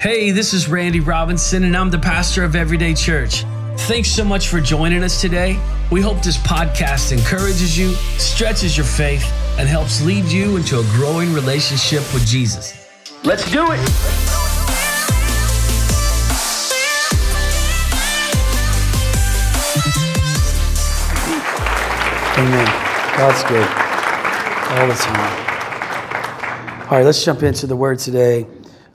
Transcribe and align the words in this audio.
Hey, 0.00 0.30
this 0.30 0.54
is 0.54 0.68
Randy 0.68 1.00
Robinson, 1.00 1.64
and 1.64 1.76
I'm 1.76 1.90
the 1.90 1.98
pastor 1.98 2.44
of 2.44 2.54
Everyday 2.54 2.94
Church. 2.94 3.42
Thanks 3.88 4.08
so 4.08 4.22
much 4.22 4.46
for 4.46 4.60
joining 4.60 5.02
us 5.02 5.20
today. 5.20 5.60
We 5.90 6.00
hope 6.00 6.22
this 6.22 6.36
podcast 6.36 7.10
encourages 7.10 7.76
you, 7.76 7.94
stretches 8.16 8.76
your 8.76 8.86
faith, 8.86 9.24
and 9.58 9.68
helps 9.68 10.00
lead 10.00 10.26
you 10.26 10.56
into 10.56 10.78
a 10.78 10.84
growing 10.92 11.32
relationship 11.34 12.02
with 12.14 12.24
Jesus. 12.24 12.88
Let's 13.24 13.50
do 13.50 13.64
it! 13.72 13.80
Amen. 22.38 22.66
God's 23.16 23.42
good 23.48 23.68
all 24.78 24.86
the 24.86 24.94
time. 24.94 26.82
All 26.82 26.98
right, 26.98 27.04
let's 27.04 27.24
jump 27.24 27.42
into 27.42 27.66
the 27.66 27.74
word 27.74 27.98
today. 27.98 28.46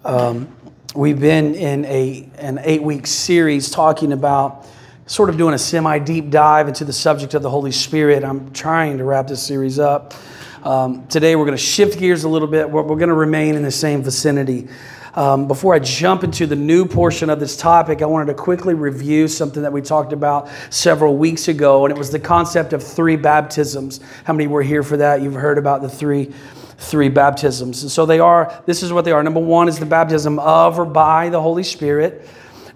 Um, 0.05 0.47
we've 0.95 1.19
been 1.19 1.55
in 1.55 1.85
a 1.85 2.29
an 2.37 2.59
eight 2.63 2.83
week 2.83 3.07
series 3.07 3.71
talking 3.71 4.11
about 4.11 4.67
sort 5.07 5.29
of 5.29 5.37
doing 5.37 5.55
a 5.55 5.57
semi 5.57 5.97
deep 5.97 6.29
dive 6.29 6.67
into 6.67 6.85
the 6.85 6.93
subject 6.93 7.33
of 7.33 7.41
the 7.41 7.49
Holy 7.49 7.71
Spirit. 7.71 8.23
I'm 8.23 8.51
trying 8.53 8.99
to 8.99 9.03
wrap 9.03 9.27
this 9.27 9.41
series 9.41 9.79
up. 9.79 10.13
Um, 10.61 11.07
today 11.07 11.35
we're 11.35 11.45
going 11.45 11.57
to 11.57 11.63
shift 11.63 11.97
gears 11.97 12.25
a 12.25 12.29
little 12.29 12.47
bit. 12.47 12.69
We're, 12.69 12.83
we're 12.83 12.97
going 12.97 13.09
to 13.09 13.15
remain 13.15 13.55
in 13.55 13.63
the 13.63 13.71
same 13.71 14.03
vicinity. 14.03 14.67
Um, 15.15 15.47
before 15.47 15.73
I 15.73 15.79
jump 15.79 16.23
into 16.23 16.45
the 16.45 16.55
new 16.55 16.85
portion 16.85 17.29
of 17.29 17.39
this 17.39 17.57
topic, 17.57 18.01
I 18.01 18.05
wanted 18.05 18.27
to 18.27 18.35
quickly 18.35 18.73
review 18.73 19.27
something 19.27 19.61
that 19.63 19.73
we 19.73 19.81
talked 19.81 20.13
about 20.13 20.49
several 20.69 21.17
weeks 21.17 21.47
ago, 21.47 21.85
and 21.85 21.91
it 21.91 21.97
was 21.97 22.11
the 22.11 22.19
concept 22.19 22.73
of 22.73 22.83
three 22.83 23.15
baptisms. 23.15 23.99
How 24.25 24.33
many 24.33 24.47
were 24.47 24.63
here 24.63 24.83
for 24.83 24.97
that? 24.97 25.21
You've 25.21 25.33
heard 25.33 25.57
about 25.57 25.81
the 25.81 25.89
three 25.89 26.33
three 26.77 27.09
baptisms. 27.09 27.83
And 27.83 27.91
so 27.91 28.05
they 28.05 28.19
are, 28.19 28.63
this 28.65 28.83
is 28.83 28.91
what 28.91 29.05
they 29.05 29.11
are. 29.11 29.23
Number 29.23 29.39
one 29.39 29.67
is 29.67 29.79
the 29.79 29.85
baptism 29.85 30.39
of 30.39 30.79
or 30.79 30.85
by 30.85 31.29
the 31.29 31.41
Holy 31.41 31.63
Spirit. 31.63 32.27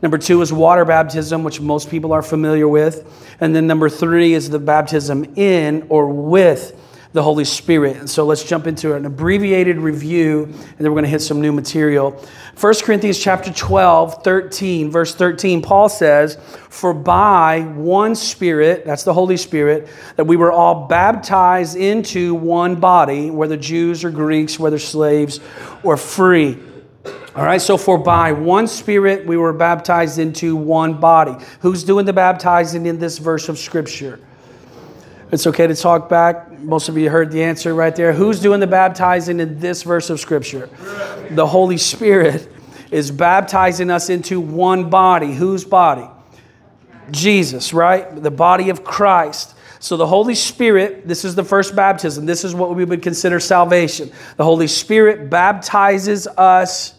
Number 0.02 0.18
two 0.18 0.42
is 0.42 0.54
water 0.54 0.86
baptism, 0.86 1.44
which 1.44 1.60
most 1.60 1.90
people 1.90 2.14
are 2.14 2.22
familiar 2.22 2.68
with. 2.68 3.36
And 3.40 3.56
then 3.56 3.68
number 3.68 3.90
three 3.90 4.34
is 4.34 4.50
the 4.50 4.60
baptism 4.60 5.26
in 5.36 5.88
or 5.90 6.08
with 6.08 6.80
the 7.18 7.24
Holy 7.24 7.46
Spirit. 7.46 7.98
And 7.98 8.08
so 8.08 8.26
let's 8.28 8.44
jump 8.44 8.68
into 8.68 8.94
an 8.94 9.04
abbreviated 9.04 9.78
review, 9.78 10.44
and 10.44 10.78
then 10.78 10.92
we're 10.92 11.02
going 11.02 11.04
to 11.04 11.10
hit 11.10 11.24
some 11.24 11.42
new 11.42 11.52
material. 11.52 12.12
1 12.60 12.74
Corinthians 12.84 13.18
chapter 13.18 13.52
12, 13.52 14.24
13, 14.24 14.92
verse 14.92 15.16
13, 15.16 15.64
Paul 15.64 15.90
says, 15.90 16.38
For 16.70 16.94
by 16.94 17.62
one 17.62 18.14
Spirit, 18.14 18.86
that's 18.86 19.04
the 19.04 19.16
Holy 19.16 19.36
Spirit, 19.36 19.90
that 20.16 20.26
we 20.26 20.38
were 20.38 20.52
all 20.52 20.86
baptized 20.88 21.76
into 21.76 22.36
one 22.36 22.76
body, 22.76 23.32
whether 23.32 23.58
Jews 23.58 24.06
or 24.06 24.12
Greeks, 24.12 24.60
whether 24.60 24.78
slaves 24.78 25.40
or 25.82 25.98
free. 25.98 26.60
All 27.36 27.46
right, 27.46 27.62
so 27.62 27.78
for 27.78 27.98
by 27.98 28.32
one 28.32 28.68
Spirit 28.68 29.26
we 29.26 29.38
were 29.38 29.54
baptized 29.54 30.20
into 30.20 30.56
one 30.56 31.00
body. 31.00 31.36
Who's 31.62 31.84
doing 31.84 32.06
the 32.06 32.14
baptizing 32.14 32.86
in 32.86 33.00
this 33.00 33.18
verse 33.18 33.50
of 33.50 33.58
Scripture? 33.58 34.20
It's 35.30 35.46
okay 35.46 35.68
to 35.68 35.76
talk 35.76 36.08
back. 36.08 36.58
Most 36.60 36.88
of 36.88 36.98
you 36.98 37.10
heard 37.10 37.32
the 37.32 37.44
answer 37.44 37.74
right 37.74 37.94
there. 37.94 38.14
Who's 38.14 38.40
doing 38.40 38.62
the 38.62 38.68
baptizing 38.68 39.42
in 39.42 39.60
this 39.60 39.84
verse 39.84 40.10
of 40.10 40.22
Scripture? 40.22 40.70
The 41.32 41.46
Holy 41.46 41.78
Spirit 41.78 42.50
is 42.92 43.12
baptizing 43.12 43.92
us 43.92 44.10
into 44.10 44.40
one 44.40 44.90
body. 44.90 45.34
Whose 45.34 45.66
body? 45.66 46.08
Jesus, 47.12 47.74
right? 47.74 48.24
The 48.24 48.32
body 48.32 48.70
of 48.70 48.86
Christ. 48.86 49.56
So 49.80 49.98
the 49.98 50.08
Holy 50.08 50.34
Spirit, 50.34 51.06
this 51.08 51.26
is 51.26 51.36
the 51.36 51.44
first 51.44 51.76
baptism. 51.76 52.26
This 52.26 52.46
is 52.46 52.56
what 52.56 52.74
we 52.74 52.86
would 52.86 53.04
consider 53.04 53.42
salvation. 53.42 54.12
The 54.38 54.46
Holy 54.46 54.68
Spirit 54.68 55.30
baptizes 55.30 56.26
us 56.26 56.94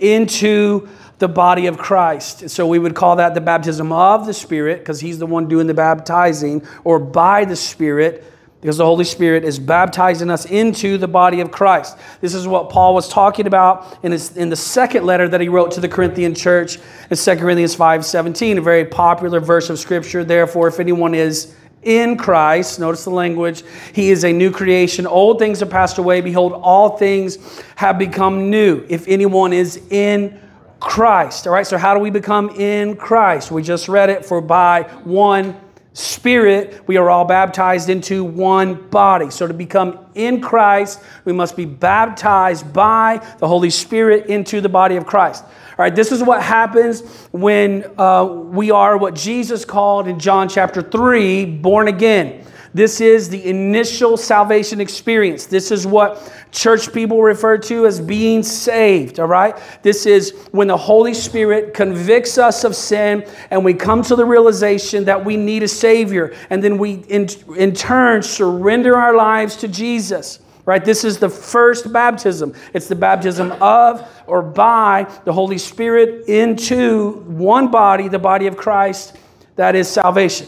into 0.00 0.88
the 1.20 1.28
body 1.28 1.66
of 1.66 1.78
Christ. 1.78 2.50
So 2.50 2.66
we 2.66 2.78
would 2.78 2.94
call 2.94 3.16
that 3.16 3.34
the 3.34 3.40
baptism 3.40 3.92
of 3.92 4.26
the 4.26 4.34
Spirit 4.34 4.80
because 4.80 5.00
He's 5.00 5.18
the 5.18 5.26
one 5.26 5.48
doing 5.48 5.68
the 5.68 5.74
baptizing, 5.74 6.66
or 6.82 6.98
by 6.98 7.44
the 7.44 7.56
Spirit 7.56 8.24
because 8.60 8.76
the 8.76 8.84
Holy 8.84 9.04
Spirit 9.04 9.42
is 9.42 9.58
baptizing 9.58 10.28
us 10.30 10.44
into 10.44 10.98
the 10.98 11.08
body 11.08 11.40
of 11.40 11.50
Christ. 11.50 11.96
This 12.20 12.34
is 12.34 12.46
what 12.46 12.68
Paul 12.68 12.94
was 12.94 13.08
talking 13.08 13.46
about 13.46 13.98
in, 14.02 14.12
his, 14.12 14.36
in 14.36 14.50
the 14.50 14.56
second 14.56 15.06
letter 15.06 15.26
that 15.28 15.40
he 15.40 15.48
wrote 15.48 15.70
to 15.72 15.80
the 15.80 15.88
Corinthian 15.88 16.34
church 16.34 16.76
in 17.10 17.16
2 17.16 17.36
Corinthians 17.36 17.74
5 17.74 18.04
17, 18.04 18.58
a 18.58 18.60
very 18.60 18.84
popular 18.84 19.40
verse 19.40 19.70
of 19.70 19.78
Scripture. 19.78 20.24
Therefore, 20.24 20.68
if 20.68 20.78
anyone 20.78 21.14
is 21.14 21.54
in 21.82 22.18
Christ, 22.18 22.78
notice 22.78 23.04
the 23.04 23.10
language, 23.10 23.62
he 23.94 24.10
is 24.10 24.24
a 24.24 24.32
new 24.32 24.50
creation. 24.50 25.06
Old 25.06 25.38
things 25.38 25.60
have 25.60 25.70
passed 25.70 25.96
away. 25.96 26.20
Behold, 26.20 26.52
all 26.52 26.98
things 26.98 27.62
have 27.76 27.98
become 27.98 28.50
new. 28.50 28.84
If 28.90 29.08
anyone 29.08 29.54
is 29.54 29.78
in 29.90 30.38
Christ. 30.80 31.46
All 31.46 31.52
right, 31.52 31.66
so 31.66 31.78
how 31.78 31.94
do 31.94 32.00
we 32.00 32.10
become 32.10 32.50
in 32.50 32.96
Christ? 32.96 33.50
We 33.50 33.62
just 33.62 33.88
read 33.88 34.10
it 34.10 34.24
for 34.24 34.40
by 34.40 34.82
one 35.04 35.56
Spirit, 35.92 36.86
we 36.86 36.96
are 36.98 37.10
all 37.10 37.24
baptized 37.24 37.88
into 37.88 38.22
one 38.22 38.88
body. 38.90 39.28
So 39.30 39.48
to 39.48 39.54
become 39.54 39.98
in 40.14 40.40
Christ, 40.40 41.02
we 41.24 41.32
must 41.32 41.56
be 41.56 41.64
baptized 41.64 42.72
by 42.72 43.26
the 43.38 43.48
Holy 43.48 43.70
Spirit 43.70 44.26
into 44.26 44.60
the 44.60 44.68
body 44.68 44.94
of 44.94 45.04
Christ. 45.04 45.42
All 45.44 45.76
right, 45.78 45.94
this 45.94 46.12
is 46.12 46.22
what 46.22 46.42
happens 46.44 47.26
when 47.32 47.84
uh, 47.98 48.24
we 48.24 48.70
are 48.70 48.96
what 48.96 49.14
Jesus 49.14 49.64
called 49.64 50.06
in 50.06 50.20
John 50.20 50.48
chapter 50.48 50.80
3 50.80 51.44
born 51.46 51.88
again. 51.88 52.44
This 52.72 53.00
is 53.00 53.28
the 53.28 53.44
initial 53.48 54.16
salvation 54.16 54.80
experience. 54.80 55.46
This 55.46 55.72
is 55.72 55.86
what 55.86 56.32
church 56.52 56.92
people 56.92 57.20
refer 57.20 57.58
to 57.58 57.86
as 57.86 58.00
being 58.00 58.44
saved, 58.44 59.18
all 59.18 59.26
right? 59.26 59.56
This 59.82 60.06
is 60.06 60.32
when 60.52 60.68
the 60.68 60.76
Holy 60.76 61.14
Spirit 61.14 61.74
convicts 61.74 62.38
us 62.38 62.62
of 62.62 62.76
sin 62.76 63.26
and 63.50 63.64
we 63.64 63.74
come 63.74 64.02
to 64.02 64.14
the 64.14 64.24
realization 64.24 65.04
that 65.06 65.24
we 65.24 65.36
need 65.36 65.64
a 65.64 65.68
Savior. 65.68 66.32
And 66.48 66.62
then 66.62 66.78
we, 66.78 66.94
in, 67.08 67.28
in 67.56 67.74
turn, 67.74 68.22
surrender 68.22 68.96
our 68.96 69.16
lives 69.16 69.56
to 69.56 69.68
Jesus, 69.68 70.38
right? 70.64 70.84
This 70.84 71.02
is 71.02 71.18
the 71.18 71.28
first 71.28 71.92
baptism. 71.92 72.54
It's 72.72 72.86
the 72.86 72.94
baptism 72.94 73.50
of 73.60 74.08
or 74.28 74.42
by 74.42 75.10
the 75.24 75.32
Holy 75.32 75.58
Spirit 75.58 76.28
into 76.28 77.24
one 77.26 77.68
body, 77.72 78.06
the 78.06 78.20
body 78.20 78.46
of 78.46 78.56
Christ, 78.56 79.16
that 79.56 79.74
is 79.74 79.88
salvation. 79.88 80.46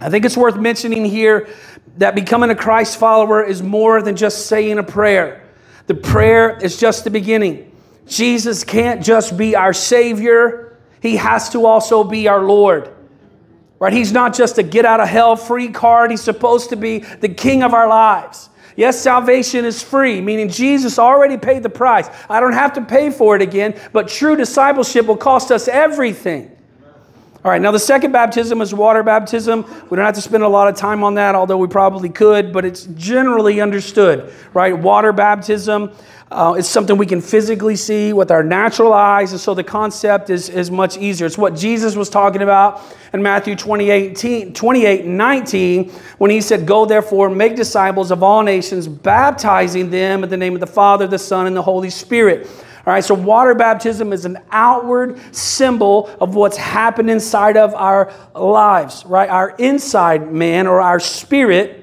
I 0.00 0.10
think 0.10 0.24
it's 0.24 0.36
worth 0.36 0.56
mentioning 0.56 1.04
here 1.04 1.48
that 1.98 2.14
becoming 2.14 2.50
a 2.50 2.54
Christ 2.54 2.98
follower 2.98 3.42
is 3.42 3.62
more 3.62 4.02
than 4.02 4.16
just 4.16 4.46
saying 4.46 4.78
a 4.78 4.82
prayer. 4.82 5.42
The 5.86 5.94
prayer 5.94 6.58
is 6.58 6.78
just 6.78 7.04
the 7.04 7.10
beginning. 7.10 7.72
Jesus 8.06 8.64
can't 8.64 9.02
just 9.02 9.36
be 9.36 9.56
our 9.56 9.72
Savior, 9.72 10.78
He 11.00 11.16
has 11.16 11.50
to 11.50 11.66
also 11.66 12.04
be 12.04 12.28
our 12.28 12.42
Lord. 12.42 12.92
Right? 13.78 13.92
He's 13.92 14.12
not 14.12 14.34
just 14.34 14.58
a 14.58 14.62
get 14.62 14.84
out 14.84 15.00
of 15.00 15.08
hell 15.08 15.36
free 15.36 15.68
card, 15.68 16.10
He's 16.10 16.22
supposed 16.22 16.70
to 16.70 16.76
be 16.76 16.98
the 16.98 17.28
King 17.28 17.62
of 17.62 17.74
our 17.74 17.88
lives. 17.88 18.48
Yes, 18.76 19.00
salvation 19.00 19.64
is 19.64 19.82
free, 19.82 20.20
meaning 20.20 20.50
Jesus 20.50 20.98
already 20.98 21.38
paid 21.38 21.62
the 21.62 21.70
price. 21.70 22.08
I 22.28 22.40
don't 22.40 22.52
have 22.52 22.74
to 22.74 22.82
pay 22.82 23.10
for 23.10 23.34
it 23.34 23.40
again, 23.40 23.78
but 23.92 24.06
true 24.06 24.36
discipleship 24.36 25.06
will 25.06 25.16
cost 25.16 25.50
us 25.50 25.66
everything. 25.66 26.55
All 27.46 27.52
right, 27.52 27.62
now 27.62 27.70
the 27.70 27.78
second 27.78 28.10
baptism 28.10 28.60
is 28.60 28.74
water 28.74 29.04
baptism. 29.04 29.64
We 29.88 29.94
don't 29.94 30.04
have 30.04 30.16
to 30.16 30.20
spend 30.20 30.42
a 30.42 30.48
lot 30.48 30.66
of 30.66 30.74
time 30.74 31.04
on 31.04 31.14
that, 31.14 31.36
although 31.36 31.58
we 31.58 31.68
probably 31.68 32.08
could, 32.08 32.52
but 32.52 32.64
it's 32.64 32.86
generally 32.96 33.60
understood, 33.60 34.32
right? 34.52 34.76
Water 34.76 35.12
baptism 35.12 35.92
uh, 36.32 36.56
is 36.58 36.68
something 36.68 36.96
we 36.96 37.06
can 37.06 37.20
physically 37.20 37.76
see 37.76 38.12
with 38.12 38.32
our 38.32 38.42
natural 38.42 38.92
eyes, 38.92 39.30
and 39.30 39.40
so 39.40 39.54
the 39.54 39.62
concept 39.62 40.28
is, 40.28 40.48
is 40.48 40.72
much 40.72 40.98
easier. 40.98 41.24
It's 41.24 41.38
what 41.38 41.54
Jesus 41.54 41.94
was 41.94 42.10
talking 42.10 42.42
about 42.42 42.82
in 43.12 43.22
Matthew 43.22 43.54
28, 43.54 44.52
28 44.52 45.06
19 45.06 45.90
when 46.18 46.32
he 46.32 46.40
said, 46.40 46.66
Go 46.66 46.84
therefore, 46.84 47.30
make 47.30 47.54
disciples 47.54 48.10
of 48.10 48.24
all 48.24 48.42
nations, 48.42 48.88
baptizing 48.88 49.90
them 49.90 50.24
in 50.24 50.30
the 50.30 50.36
name 50.36 50.54
of 50.54 50.60
the 50.60 50.66
Father, 50.66 51.06
the 51.06 51.16
Son, 51.16 51.46
and 51.46 51.54
the 51.54 51.62
Holy 51.62 51.90
Spirit 51.90 52.48
all 52.86 52.92
right, 52.92 53.04
so 53.04 53.14
water 53.14 53.52
baptism 53.52 54.12
is 54.12 54.24
an 54.24 54.38
outward 54.52 55.18
symbol 55.34 56.08
of 56.20 56.36
what's 56.36 56.56
happened 56.56 57.10
inside 57.10 57.56
of 57.56 57.74
our 57.74 58.12
lives, 58.32 59.04
right? 59.06 59.28
Our 59.28 59.50
inside 59.58 60.32
man 60.32 60.68
or 60.68 60.80
our 60.80 61.00
spirit 61.00 61.82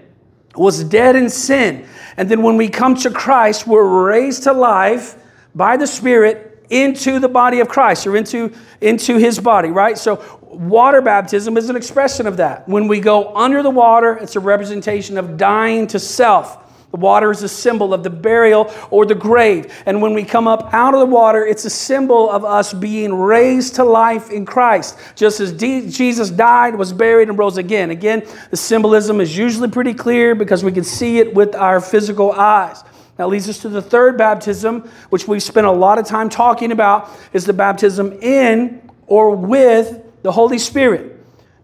was 0.55 0.81
dead 0.85 1.17
in 1.17 1.29
sin. 1.29 1.85
And 2.15 2.29
then 2.29 2.41
when 2.41 2.55
we 2.55 2.69
come 2.69 2.95
to 2.95 3.09
Christ, 3.09 3.67
we're 3.67 4.07
raised 4.07 4.43
to 4.43 4.53
life 4.53 5.21
by 5.53 5.75
the 5.75 5.87
Spirit 5.87 6.65
into 6.69 7.19
the 7.19 7.27
body 7.27 7.59
of 7.59 7.67
Christ 7.67 8.07
or 8.07 8.15
into, 8.15 8.53
into 8.79 9.17
his 9.17 9.39
body, 9.39 9.69
right? 9.69 9.97
So 9.97 10.39
water 10.41 11.01
baptism 11.01 11.57
is 11.57 11.69
an 11.69 11.75
expression 11.75 12.27
of 12.27 12.37
that. 12.37 12.67
When 12.69 12.87
we 12.87 12.99
go 12.99 13.35
under 13.35 13.61
the 13.61 13.69
water, 13.69 14.17
it's 14.17 14.35
a 14.35 14.39
representation 14.39 15.17
of 15.17 15.37
dying 15.37 15.87
to 15.87 15.99
self. 15.99 16.62
The 16.93 16.99
water 16.99 17.31
is 17.31 17.41
a 17.41 17.49
symbol 17.49 17.91
of 17.91 18.03
the 18.03 18.11
burial 18.11 18.71
or 18.91 19.07
the 19.07 19.15
grave. 19.15 19.73
And 19.87 19.99
when 19.99 20.13
we 20.13 20.23
come 20.23 20.47
up 20.47 20.71
out 20.75 20.93
of 20.93 20.99
the 20.99 21.07
water, 21.07 21.43
it's 21.43 21.65
a 21.65 21.69
symbol 21.71 22.29
of 22.29 22.45
us 22.45 22.71
being 22.71 23.15
raised 23.15 23.75
to 23.75 23.83
life 23.83 24.29
in 24.29 24.45
Christ. 24.45 24.99
Just 25.15 25.39
as 25.39 25.51
D- 25.51 25.89
Jesus 25.89 26.29
died, 26.29 26.75
was 26.75 26.93
buried, 26.93 27.29
and 27.29 27.37
rose 27.37 27.57
again. 27.57 27.89
Again, 27.89 28.23
the 28.51 28.57
symbolism 28.57 29.21
is 29.21 29.35
usually 29.35 29.71
pretty 29.71 29.95
clear 29.95 30.35
because 30.35 30.63
we 30.63 30.71
can 30.71 30.83
see 30.83 31.17
it 31.17 31.33
with 31.33 31.55
our 31.55 31.81
physical 31.81 32.31
eyes. 32.31 32.83
That 33.17 33.27
leads 33.27 33.49
us 33.49 33.57
to 33.63 33.69
the 33.69 33.81
third 33.81 34.15
baptism, 34.15 34.87
which 35.09 35.27
we've 35.27 35.41
spent 35.41 35.65
a 35.65 35.71
lot 35.71 35.97
of 35.97 36.05
time 36.05 36.29
talking 36.29 36.71
about, 36.71 37.09
is 37.33 37.43
the 37.43 37.53
baptism 37.53 38.11
in 38.21 38.87
or 39.07 39.35
with 39.35 39.99
the 40.21 40.31
Holy 40.31 40.59
Spirit. 40.59 41.12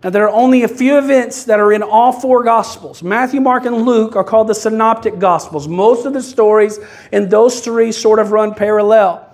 Now, 0.04 0.10
there 0.12 0.26
are 0.26 0.34
only 0.34 0.64
a 0.64 0.68
few 0.70 0.98
events 0.98 1.44
that 1.44 1.60
are 1.60 1.74
in 1.74 1.84
all 1.84 2.14
four 2.14 2.44
Gospels. 2.44 3.04
Matthew, 3.04 3.42
Mark, 3.42 3.66
and 3.66 3.86
Luke 3.86 4.16
are 4.16 4.24
called 4.24 4.48
the 4.48 4.56
Synoptic 4.56 5.20
Gospels. 5.20 5.68
Most 5.68 6.06
of 6.06 6.14
the 6.14 6.24
stories 6.24 6.80
in 7.12 7.28
those 7.28 7.60
three 7.60 7.92
sort 7.92 8.20
of 8.20 8.32
run 8.32 8.54
parallel. 8.54 9.26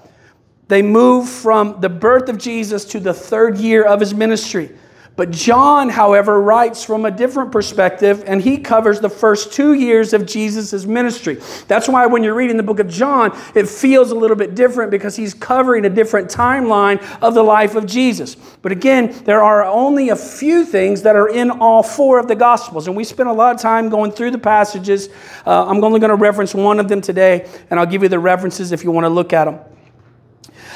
They 0.67 0.81
move 0.81 1.29
from 1.29 1.79
the 1.81 1.89
birth 1.89 2.29
of 2.29 2.39
Jesus 2.39 2.83
to 2.85 2.99
the 2.99 3.13
third 3.13 3.59
year 3.59 3.83
of 3.83 3.99
his 3.99 4.15
ministry. 4.15 4.75
But 5.17 5.31
John, 5.31 5.87
however, 5.87 6.41
writes 6.41 6.83
from 6.83 7.05
a 7.05 7.11
different 7.11 7.53
perspective, 7.53 8.25
and 8.27 8.41
he 8.41 8.57
covers 8.57 8.99
the 8.99 9.09
first 9.09 9.53
two 9.53 9.73
years 9.73 10.11
of 10.11 10.25
Jesus' 10.25 10.85
ministry. 10.85 11.39
That's 11.69 11.87
why 11.87 12.05
when 12.05 12.21
you're 12.21 12.33
reading 12.33 12.57
the 12.57 12.63
book 12.63 12.79
of 12.79 12.89
John, 12.89 13.37
it 13.55 13.69
feels 13.69 14.11
a 14.11 14.15
little 14.15 14.35
bit 14.35 14.55
different 14.55 14.91
because 14.91 15.15
he's 15.15 15.33
covering 15.33 15.85
a 15.85 15.89
different 15.89 16.29
timeline 16.29 17.01
of 17.21 17.33
the 17.33 17.43
life 17.43 17.75
of 17.75 17.85
Jesus. 17.85 18.35
But 18.61 18.73
again, 18.73 19.15
there 19.23 19.41
are 19.41 19.63
only 19.63 20.09
a 20.09 20.17
few 20.17 20.65
things 20.65 21.03
that 21.03 21.15
are 21.15 21.29
in 21.29 21.49
all 21.49 21.81
four 21.81 22.19
of 22.19 22.27
the 22.27 22.35
Gospels, 22.35 22.87
and 22.87 22.97
we 22.97 23.05
spent 23.05 23.29
a 23.29 23.33
lot 23.33 23.55
of 23.55 23.61
time 23.61 23.87
going 23.87 24.11
through 24.11 24.31
the 24.31 24.37
passages. 24.37 25.07
Uh, 25.45 25.65
I'm 25.65 25.81
only 25.81 26.01
going 26.01 26.09
to 26.09 26.15
reference 26.15 26.53
one 26.53 26.77
of 26.77 26.89
them 26.89 26.99
today, 26.99 27.49
and 27.69 27.79
I'll 27.79 27.85
give 27.85 28.03
you 28.03 28.09
the 28.09 28.19
references 28.19 28.73
if 28.73 28.83
you 28.83 28.91
want 28.91 29.05
to 29.05 29.09
look 29.09 29.31
at 29.31 29.45
them. 29.45 29.59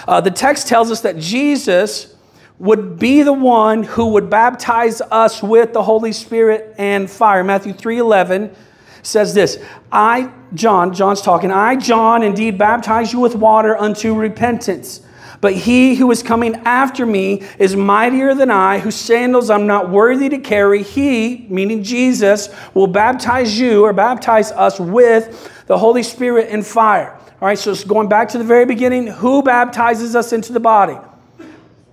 Uh, 0.07 0.21
the 0.21 0.31
text 0.31 0.69
tells 0.69 0.91
us 0.91 1.01
that 1.01 1.17
Jesus 1.17 2.15
would 2.59 2.99
be 2.99 3.23
the 3.23 3.33
one 3.33 3.83
who 3.83 4.07
would 4.07 4.29
baptize 4.29 5.01
us 5.01 5.41
with 5.41 5.73
the 5.73 5.81
Holy 5.81 6.11
Spirit 6.11 6.75
and 6.77 7.09
fire. 7.09 7.43
Matthew 7.43 7.73
3:11 7.73 8.53
says 9.01 9.33
this, 9.33 9.57
I 9.91 10.29
John, 10.53 10.93
John's 10.93 11.21
talking, 11.21 11.51
I 11.51 11.77
John 11.77 12.21
indeed 12.21 12.57
baptize 12.57 13.13
you 13.13 13.19
with 13.19 13.35
water 13.35 13.77
unto 13.77 14.13
repentance. 14.13 15.01
But 15.41 15.53
he 15.53 15.95
who 15.95 16.11
is 16.11 16.21
coming 16.21 16.55
after 16.65 17.05
me 17.05 17.43
is 17.57 17.73
mightier 17.73 18.35
than 18.35 18.51
I, 18.51 18.79
whose 18.79 18.95
sandals 18.95 19.49
I'm 19.49 19.67
not 19.67 19.89
worthy 19.89 20.27
to 20.27 20.37
carry. 20.37 20.83
He, 20.83 21.47
meaning 21.49 21.81
Jesus, 21.81 22.49
will 22.73 22.87
baptize 22.87 23.57
you 23.57 23.85
or 23.85 23.93
baptize 23.93 24.51
us 24.51 24.81
with 24.81 25.49
the 25.67 25.77
Holy 25.77 26.03
Spirit 26.03 26.49
and 26.49 26.65
fire. 26.65 27.17
All 27.41 27.47
right, 27.47 27.57
so 27.57 27.71
it's 27.71 27.85
going 27.85 28.09
back 28.09 28.27
to 28.29 28.37
the 28.37 28.43
very 28.43 28.65
beginning, 28.65 29.07
who 29.07 29.41
baptizes 29.41 30.13
us 30.13 30.33
into 30.33 30.51
the 30.51 30.59
body? 30.59 30.97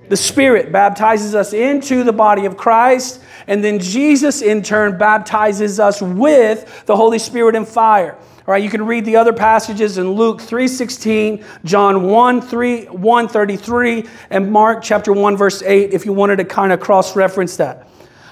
The 0.08 0.16
Spirit 0.16 0.72
baptizes 0.72 1.34
us 1.34 1.52
into 1.52 2.04
the 2.04 2.12
body 2.12 2.46
of 2.46 2.56
Christ, 2.56 3.20
and 3.46 3.62
then 3.62 3.78
Jesus 3.78 4.42
in 4.42 4.62
turn 4.62 4.98
baptizes 4.98 5.80
us 5.80 6.00
with 6.00 6.84
the 6.86 6.96
Holy 6.96 7.18
Spirit 7.18 7.56
and 7.56 7.66
fire. 7.66 8.16
All 8.46 8.52
right, 8.52 8.62
you 8.62 8.70
can 8.70 8.86
read 8.86 9.04
the 9.04 9.16
other 9.16 9.32
passages 9.32 9.98
in 9.98 10.12
Luke 10.12 10.40
3:16, 10.40 11.44
John 11.64 12.04
1, 12.04 12.40
3, 12.40 12.84
1, 12.84 13.28
33, 13.28 14.04
and 14.30 14.52
Mark 14.52 14.82
chapter 14.82 15.12
1, 15.12 15.36
verse 15.36 15.62
8, 15.62 15.92
if 15.92 16.06
you 16.06 16.12
wanted 16.12 16.36
to 16.36 16.44
kind 16.44 16.72
of 16.72 16.78
cross-reference 16.78 17.56
that. 17.56 17.88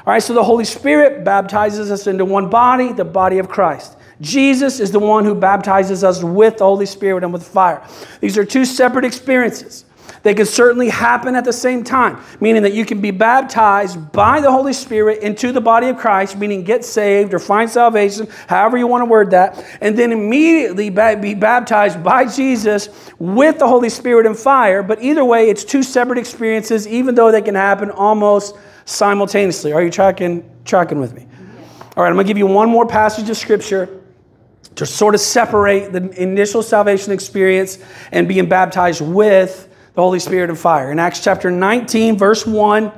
All 0.06 0.12
right, 0.12 0.23
so 0.23 0.32
the 0.32 0.44
Holy 0.44 0.65
Spirit 0.65 1.25
baptizes 1.25 1.91
us 1.91 2.06
into 2.06 2.25
one 2.25 2.49
body, 2.49 2.93
the 2.93 3.05
body 3.05 3.38
of 3.38 3.49
Christ. 3.49 3.97
Jesus 4.21 4.79
is 4.79 4.93
the 4.93 5.00
one 5.00 5.25
who 5.25 5.35
baptizes 5.35 6.05
us 6.05 6.23
with 6.23 6.59
the 6.59 6.65
Holy 6.65 6.87
Spirit 6.87 7.25
and 7.25 7.32
with 7.32 7.43
fire. 7.43 7.82
These 8.21 8.38
are 8.38 8.44
two 8.44 8.65
separate 8.65 9.05
experiences. 9.05 9.83
They 10.25 10.32
can 10.32 10.47
certainly 10.47 10.88
happen 10.88 11.37
at 11.37 11.44
the 11.44 11.53
same 11.53 11.85
time, 11.85 12.19
meaning 12.41 12.62
that 12.62 12.73
you 12.73 12.87
can 12.87 13.03
be 13.03 13.11
baptized 13.11 14.11
by 14.11 14.41
the 14.41 14.50
Holy 14.50 14.73
Spirit 14.73 15.23
into 15.23 15.53
the 15.53 15.61
body 15.61 15.88
of 15.88 15.99
Christ, 15.99 16.38
meaning 16.38 16.65
get 16.65 16.82
saved 16.82 17.35
or 17.35 17.38
find 17.38 17.69
salvation, 17.69 18.26
however 18.49 18.79
you 18.79 18.87
want 18.87 19.03
to 19.03 19.05
word 19.05 19.32
that, 19.32 19.62
and 19.82 19.99
then 19.99 20.12
immediately 20.12 20.88
be 20.88 21.35
baptized 21.35 22.03
by 22.03 22.26
Jesus 22.26 22.88
with 23.19 23.59
the 23.59 23.69
Holy 23.69 23.91
Spirit 23.91 24.25
and 24.25 24.37
fire. 24.37 24.82
But 24.82 25.03
either 25.03 25.25
way, 25.26 25.50
it's 25.50 25.62
two 25.62 25.82
separate 25.82 26.19
experiences, 26.19 26.88
even 26.88 27.15
though 27.15 27.31
they 27.31 27.43
can 27.43 27.55
happen 27.55 27.91
almost 27.91 28.56
simultaneously. 28.87 29.75
Are 29.75 29.82
you 29.82 29.91
tracking, 29.91 30.50
tracking 30.65 31.00
with 31.00 31.12
me? 31.12 31.26
All 31.99 32.03
right, 32.03 32.09
I'm 32.09 32.15
going 32.15 32.26
to 32.26 32.31
give 32.31 32.38
you 32.38 32.47
one 32.47 32.71
more 32.71 32.87
passage 32.87 33.29
of 33.29 33.37
Scripture 33.37 34.00
to 34.76 34.87
sort 34.87 35.15
of 35.15 35.21
separate 35.21 35.93
the 35.93 36.11
initial 36.21 36.62
salvation 36.62 37.12
experience 37.12 37.79
and 38.11 38.26
being 38.26 38.49
baptized 38.49 39.03
with 39.03 39.69
the 39.94 40.02
Holy 40.02 40.19
Spirit 40.19 40.50
and 40.50 40.58
fire. 40.58 40.91
In 40.91 40.99
Acts 40.99 41.23
chapter 41.23 41.50
19, 41.50 42.19
verse 42.19 42.46
1, 42.46 42.93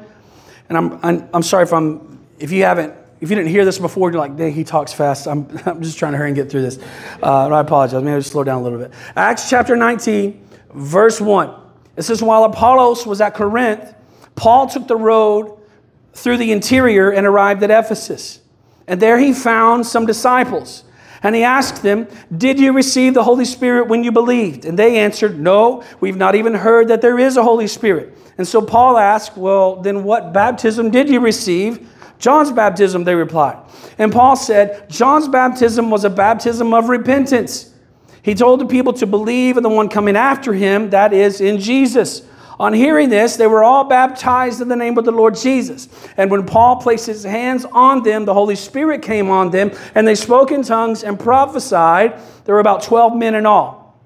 and 0.68 0.78
I'm, 0.78 0.98
I'm, 1.04 1.28
I'm 1.34 1.42
sorry 1.42 1.64
if 1.64 1.72
I'm, 1.72 2.18
if 2.38 2.50
you 2.50 2.64
haven't, 2.64 2.94
if 3.20 3.30
you 3.30 3.36
didn't 3.36 3.50
hear 3.50 3.64
this 3.64 3.78
before, 3.78 4.10
you're 4.10 4.20
like, 4.20 4.36
dang, 4.36 4.52
he 4.52 4.64
talks 4.64 4.92
fast. 4.92 5.26
I'm, 5.26 5.46
I'm 5.66 5.82
just 5.82 5.98
trying 5.98 6.12
to 6.12 6.18
hurry 6.18 6.28
and 6.28 6.36
get 6.36 6.50
through 6.50 6.62
this. 6.62 6.78
Uh, 7.22 7.48
I 7.48 7.60
apologize. 7.60 8.02
Maybe 8.02 8.12
I'll 8.12 8.20
just 8.20 8.32
slow 8.32 8.44
down 8.44 8.60
a 8.60 8.64
little 8.64 8.78
bit. 8.78 8.92
Acts 9.14 9.48
chapter 9.48 9.76
19, 9.76 10.48
verse 10.74 11.20
1. 11.20 11.54
It 11.96 12.02
says, 12.02 12.22
While 12.22 12.44
Apollos 12.44 13.06
was 13.06 13.20
at 13.20 13.34
Corinth, 13.34 13.94
Paul 14.34 14.68
took 14.68 14.86
the 14.86 14.96
road 14.96 15.58
through 16.12 16.38
the 16.38 16.52
interior 16.52 17.10
and 17.10 17.26
arrived 17.26 17.62
at 17.62 17.70
Ephesus. 17.70 18.40
And 18.86 19.00
there 19.00 19.18
he 19.18 19.32
found 19.32 19.86
some 19.86 20.06
disciples. 20.06 20.84
And 21.26 21.34
he 21.34 21.42
asked 21.42 21.82
them, 21.82 22.06
Did 22.38 22.60
you 22.60 22.72
receive 22.72 23.14
the 23.14 23.24
Holy 23.24 23.44
Spirit 23.44 23.88
when 23.88 24.04
you 24.04 24.12
believed? 24.12 24.64
And 24.64 24.78
they 24.78 24.98
answered, 24.98 25.40
No, 25.40 25.82
we've 25.98 26.16
not 26.16 26.36
even 26.36 26.54
heard 26.54 26.86
that 26.86 27.02
there 27.02 27.18
is 27.18 27.36
a 27.36 27.42
Holy 27.42 27.66
Spirit. 27.66 28.16
And 28.38 28.46
so 28.46 28.62
Paul 28.62 28.96
asked, 28.96 29.36
Well, 29.36 29.82
then 29.82 30.04
what 30.04 30.32
baptism 30.32 30.92
did 30.92 31.10
you 31.10 31.18
receive? 31.18 31.90
John's 32.20 32.52
baptism, 32.52 33.02
they 33.02 33.16
replied. 33.16 33.58
And 33.98 34.12
Paul 34.12 34.36
said, 34.36 34.88
John's 34.88 35.26
baptism 35.26 35.90
was 35.90 36.04
a 36.04 36.10
baptism 36.10 36.72
of 36.72 36.88
repentance. 36.88 37.74
He 38.22 38.36
told 38.36 38.60
the 38.60 38.66
people 38.66 38.92
to 38.92 39.06
believe 39.06 39.56
in 39.56 39.64
the 39.64 39.68
one 39.68 39.88
coming 39.88 40.14
after 40.14 40.52
him, 40.52 40.90
that 40.90 41.12
is, 41.12 41.40
in 41.40 41.58
Jesus. 41.58 42.22
On 42.58 42.72
hearing 42.72 43.10
this, 43.10 43.36
they 43.36 43.46
were 43.46 43.62
all 43.62 43.84
baptized 43.84 44.60
in 44.60 44.68
the 44.68 44.76
name 44.76 44.96
of 44.96 45.04
the 45.04 45.12
Lord 45.12 45.36
Jesus. 45.36 45.88
And 46.16 46.30
when 46.30 46.46
Paul 46.46 46.76
placed 46.76 47.06
his 47.06 47.22
hands 47.22 47.66
on 47.66 48.02
them, 48.02 48.24
the 48.24 48.32
Holy 48.32 48.56
Spirit 48.56 49.02
came 49.02 49.30
on 49.30 49.50
them, 49.50 49.72
and 49.94 50.08
they 50.08 50.14
spoke 50.14 50.50
in 50.50 50.62
tongues 50.62 51.04
and 51.04 51.20
prophesied. 51.20 52.18
There 52.44 52.54
were 52.54 52.60
about 52.60 52.82
12 52.82 53.14
men 53.14 53.34
in 53.34 53.44
all. 53.44 54.00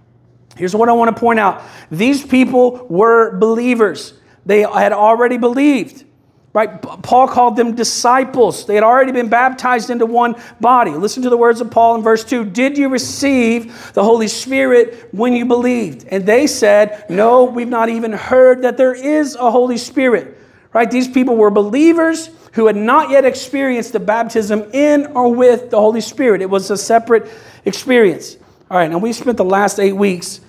Here's 0.56 0.74
what 0.74 0.88
I 0.88 0.92
want 0.92 1.14
to 1.14 1.20
point 1.20 1.38
out 1.38 1.62
these 1.90 2.26
people 2.26 2.86
were 2.88 3.38
believers, 3.38 4.14
they 4.44 4.62
had 4.62 4.92
already 4.92 5.36
believed. 5.36 6.04
Right? 6.52 6.82
Paul 6.82 7.28
called 7.28 7.54
them 7.54 7.76
disciples. 7.76 8.66
They 8.66 8.74
had 8.74 8.82
already 8.82 9.12
been 9.12 9.28
baptized 9.28 9.88
into 9.88 10.04
one 10.04 10.34
body. 10.60 10.90
Listen 10.90 11.22
to 11.22 11.30
the 11.30 11.36
words 11.36 11.60
of 11.60 11.70
Paul 11.70 11.94
in 11.94 12.02
verse 12.02 12.24
2. 12.24 12.44
Did 12.46 12.76
you 12.76 12.88
receive 12.88 13.92
the 13.92 14.02
Holy 14.02 14.26
Spirit 14.26 15.10
when 15.12 15.32
you 15.32 15.46
believed? 15.46 16.08
And 16.10 16.26
they 16.26 16.48
said, 16.48 17.06
No, 17.08 17.44
we've 17.44 17.68
not 17.68 17.88
even 17.88 18.12
heard 18.12 18.62
that 18.62 18.76
there 18.76 18.94
is 18.94 19.36
a 19.36 19.48
Holy 19.48 19.78
Spirit. 19.78 20.38
Right? 20.72 20.90
These 20.90 21.06
people 21.06 21.36
were 21.36 21.50
believers 21.50 22.30
who 22.52 22.66
had 22.66 22.76
not 22.76 23.10
yet 23.10 23.24
experienced 23.24 23.92
the 23.92 24.00
baptism 24.00 24.70
in 24.72 25.06
or 25.14 25.32
with 25.32 25.70
the 25.70 25.78
Holy 25.78 26.00
Spirit. 26.00 26.42
It 26.42 26.50
was 26.50 26.68
a 26.70 26.76
separate 26.76 27.30
experience. 27.64 28.36
All 28.68 28.76
right, 28.76 28.90
now 28.90 28.98
we 28.98 29.12
spent 29.12 29.36
the 29.36 29.44
last 29.44 29.78
eight 29.78 29.92
weeks 29.92 30.40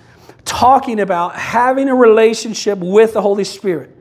talking 0.44 1.00
about 1.00 1.36
having 1.36 1.88
a 1.88 1.94
relationship 1.94 2.78
with 2.78 3.14
the 3.14 3.22
Holy 3.22 3.44
Spirit. 3.44 3.96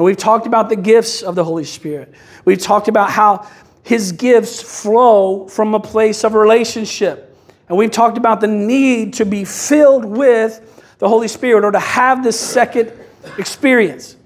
And 0.00 0.06
we've 0.06 0.16
talked 0.16 0.46
about 0.46 0.70
the 0.70 0.76
gifts 0.76 1.20
of 1.20 1.34
the 1.34 1.44
Holy 1.44 1.62
Spirit. 1.62 2.14
We've 2.46 2.58
talked 2.58 2.88
about 2.88 3.10
how 3.10 3.46
his 3.82 4.12
gifts 4.12 4.62
flow 4.62 5.46
from 5.46 5.74
a 5.74 5.78
place 5.78 6.24
of 6.24 6.32
relationship. 6.32 7.36
And 7.68 7.76
we've 7.76 7.90
talked 7.90 8.16
about 8.16 8.40
the 8.40 8.46
need 8.46 9.12
to 9.12 9.26
be 9.26 9.44
filled 9.44 10.06
with 10.06 10.94
the 11.00 11.06
Holy 11.06 11.28
Spirit 11.28 11.66
or 11.66 11.70
to 11.72 11.78
have 11.78 12.24
this 12.24 12.40
second 12.40 12.90
experience. 13.36 14.16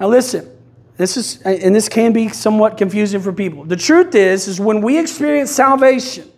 Now 0.00 0.08
listen, 0.08 0.50
this 0.96 1.18
is 1.18 1.42
and 1.42 1.74
this 1.74 1.90
can 1.90 2.14
be 2.14 2.30
somewhat 2.30 2.78
confusing 2.78 3.20
for 3.20 3.30
people. 3.30 3.64
The 3.64 3.76
truth 3.76 4.14
is 4.14 4.48
is 4.48 4.58
when 4.58 4.80
we 4.80 4.98
experience 4.98 5.50
salvation, 5.50 6.30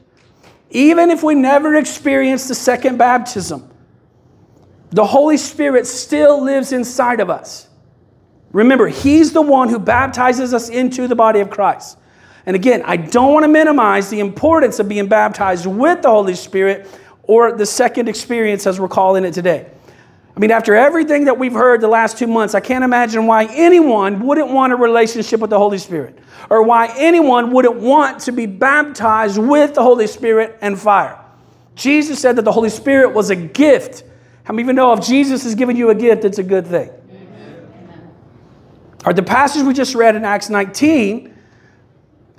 even 0.70 1.12
if 1.12 1.22
we 1.22 1.36
never 1.36 1.76
experience 1.76 2.48
the 2.48 2.56
second 2.56 2.98
baptism, 2.98 3.70
the 4.90 5.06
Holy 5.06 5.36
Spirit 5.36 5.86
still 5.86 6.42
lives 6.42 6.72
inside 6.72 7.20
of 7.20 7.30
us. 7.30 7.68
Remember, 8.52 8.86
He's 8.88 9.32
the 9.32 9.42
one 9.42 9.68
who 9.68 9.78
baptizes 9.78 10.54
us 10.54 10.68
into 10.68 11.08
the 11.08 11.16
body 11.16 11.40
of 11.40 11.50
Christ. 11.50 11.98
And 12.44 12.56
again, 12.56 12.82
I 12.84 12.96
don't 12.96 13.32
want 13.32 13.44
to 13.44 13.48
minimize 13.48 14.10
the 14.10 14.20
importance 14.20 14.78
of 14.78 14.88
being 14.88 15.06
baptized 15.06 15.66
with 15.66 16.02
the 16.02 16.10
Holy 16.10 16.34
Spirit 16.34 16.88
or 17.22 17.52
the 17.52 17.66
second 17.66 18.08
experience 18.08 18.66
as 18.66 18.80
we're 18.80 18.88
calling 18.88 19.24
it 19.24 19.32
today. 19.32 19.70
I 20.34 20.40
mean, 20.40 20.50
after 20.50 20.74
everything 20.74 21.26
that 21.26 21.38
we've 21.38 21.52
heard 21.52 21.82
the 21.82 21.88
last 21.88 22.18
two 22.18 22.26
months, 22.26 22.54
I 22.54 22.60
can't 22.60 22.84
imagine 22.84 23.26
why 23.26 23.44
anyone 23.44 24.26
wouldn't 24.26 24.50
want 24.50 24.72
a 24.72 24.76
relationship 24.76 25.40
with 25.40 25.50
the 25.50 25.58
Holy 25.58 25.78
Spirit 25.78 26.18
or 26.48 26.62
why 26.62 26.92
anyone 26.96 27.52
wouldn't 27.52 27.76
want 27.76 28.20
to 28.22 28.32
be 28.32 28.46
baptized 28.46 29.38
with 29.38 29.74
the 29.74 29.82
Holy 29.82 30.06
Spirit 30.06 30.58
and 30.62 30.78
fire. 30.78 31.18
Jesus 31.74 32.18
said 32.18 32.36
that 32.36 32.42
the 32.42 32.52
Holy 32.52 32.70
Spirit 32.70 33.12
was 33.12 33.30
a 33.30 33.36
gift. 33.36 34.04
How 34.44 34.54
many 34.54 34.62
of 34.62 34.68
you 34.68 34.72
know 34.72 34.92
if 34.94 35.06
Jesus 35.06 35.44
has 35.44 35.54
given 35.54 35.76
you 35.76 35.90
a 35.90 35.94
gift, 35.94 36.24
it's 36.24 36.38
a 36.38 36.42
good 36.42 36.66
thing? 36.66 36.90
The 39.04 39.22
passage 39.22 39.62
we 39.62 39.74
just 39.74 39.94
read 39.94 40.14
in 40.14 40.24
Acts 40.24 40.48
19 40.48 41.34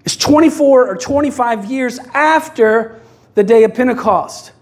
is 0.05 0.17
24 0.17 0.88
or 0.88 0.96
25 0.96 1.65
years 1.65 2.00
after 2.13 3.01
the 3.36 3.43
day 3.43 3.63
of 3.63 3.74
Pentecost. 3.74 4.53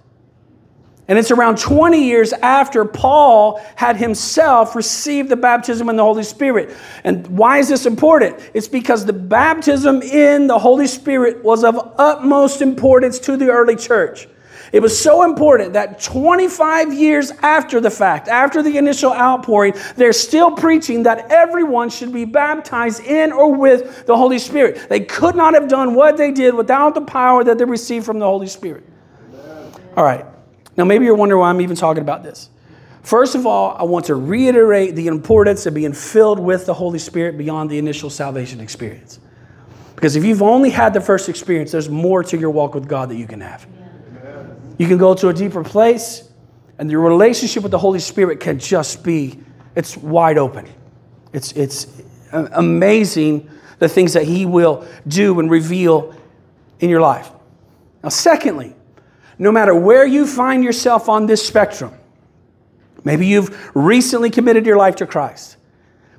And 1.08 1.20
it's 1.20 1.30
around 1.30 1.58
20 1.58 2.04
years 2.04 2.32
after 2.32 2.86
Paul 2.86 3.62
had 3.76 3.98
himself 3.98 4.76
received 4.76 5.30
the 5.30 5.36
baptism 5.36 5.90
in 5.90 5.98
the 5.98 6.04
Holy 6.04 6.24
Spirit. 6.24 6.76
And 7.04 7.28
why 7.28 7.58
is 7.58 7.68
this 7.68 7.86
important? 7.86 8.40
It's 8.54 8.68
because 8.68 9.06
the 9.06 9.14
baptism 9.14 10.02
in 10.02 10.48
the 10.48 10.58
Holy 10.58 10.88
Spirit 10.88 11.44
was 11.44 11.64
of 11.64 11.78
utmost 11.98 12.62
importance 12.62 13.20
to 13.20 13.36
the 13.36 13.50
early 13.50 13.76
church. 13.76 14.28
It 14.72 14.82
was 14.82 14.98
so 14.98 15.24
important 15.24 15.74
that 15.74 16.02
25 16.02 16.94
years 16.94 17.32
after 17.42 17.82
the 17.82 17.90
fact, 17.90 18.30
after 18.30 18.64
the 18.64 18.78
initial 18.78 19.12
outpouring, 19.12 19.74
they're 19.98 20.14
still 20.14 20.52
preaching 20.52 21.04
that 21.04 21.30
everyone 21.30 21.90
should 21.90 22.14
be 22.14 22.24
baptized 22.24 23.04
in 23.04 23.34
or 23.34 23.54
with 23.54 24.06
the 24.06 24.16
Holy 24.16 24.40
Spirit. 24.40 24.88
They 24.88 25.02
could 25.02 25.36
not 25.36 25.56
have 25.56 25.68
done 25.68 25.94
what 25.94 26.16
they 26.16 26.32
did 26.32 26.54
without 26.54 26.96
the 26.96 27.02
power 27.02 27.44
that 27.44 27.58
they 27.58 27.66
received 27.66 28.06
from 28.06 28.20
the 28.20 28.26
Holy 28.26 28.48
Spirit. 28.48 28.86
All 29.98 30.06
right. 30.06 30.26
Now, 30.78 30.86
maybe 30.86 31.04
you're 31.04 31.16
wondering 31.16 31.42
why 31.42 31.50
I'm 31.50 31.60
even 31.60 31.76
talking 31.76 32.02
about 32.02 32.24
this. 32.24 32.50
First 33.04 33.36
of 33.36 33.46
all, 33.46 33.76
I 33.78 33.84
want 33.84 34.06
to 34.06 34.16
reiterate 34.16 34.96
the 34.96 35.08
importance 35.08 35.66
of 35.66 35.74
being 35.74 35.92
filled 35.92 36.40
with 36.40 36.66
the 36.66 36.74
Holy 36.74 37.00
Spirit 37.00 37.38
beyond 37.38 37.70
the 37.70 37.78
initial 37.78 38.10
salvation 38.10 38.62
experience. 38.62 39.20
Because 39.96 40.16
if 40.16 40.24
you've 40.24 40.42
only 40.42 40.70
had 40.70 40.94
the 40.94 41.02
first 41.02 41.28
experience, 41.28 41.72
there's 41.72 41.90
more 41.90 42.24
to 42.24 42.38
your 42.38 42.52
walk 42.52 42.74
with 42.74 42.88
God 42.88 43.10
that 43.10 43.16
you 43.16 43.28
can 43.28 43.42
have. 43.42 43.68
You 44.82 44.88
can 44.88 44.98
go 44.98 45.14
to 45.14 45.28
a 45.28 45.34
deeper 45.34 45.64
place, 45.64 46.28
and 46.80 46.90
your 46.90 47.02
relationship 47.02 47.62
with 47.62 47.72
the 47.72 47.78
Holy 47.78 48.00
Spirit 48.00 48.40
can 48.40 48.58
just 48.58 49.04
be, 49.04 49.38
it's 49.76 49.96
wide 49.96 50.40
open. 50.40 50.68
It's, 51.34 51.52
it's 51.52 51.86
amazing 52.32 53.48
the 53.78 53.88
things 53.88 54.14
that 54.14 54.24
He 54.24 54.48
will 54.48 54.88
do 55.08 55.40
and 55.40 55.52
reveal 55.52 56.16
in 56.80 56.90
your 56.90 57.00
life. 57.00 57.30
Now, 58.02 58.10
secondly, 58.10 58.76
no 59.38 59.52
matter 59.52 59.76
where 59.76 60.04
you 60.04 60.26
find 60.26 60.64
yourself 60.64 61.10
on 61.10 61.28
this 61.28 61.46
spectrum, 61.46 61.94
maybe 63.04 63.28
you've 63.28 63.56
recently 63.76 64.32
committed 64.32 64.66
your 64.66 64.78
life 64.78 64.96
to 64.96 65.06
Christ, 65.06 65.58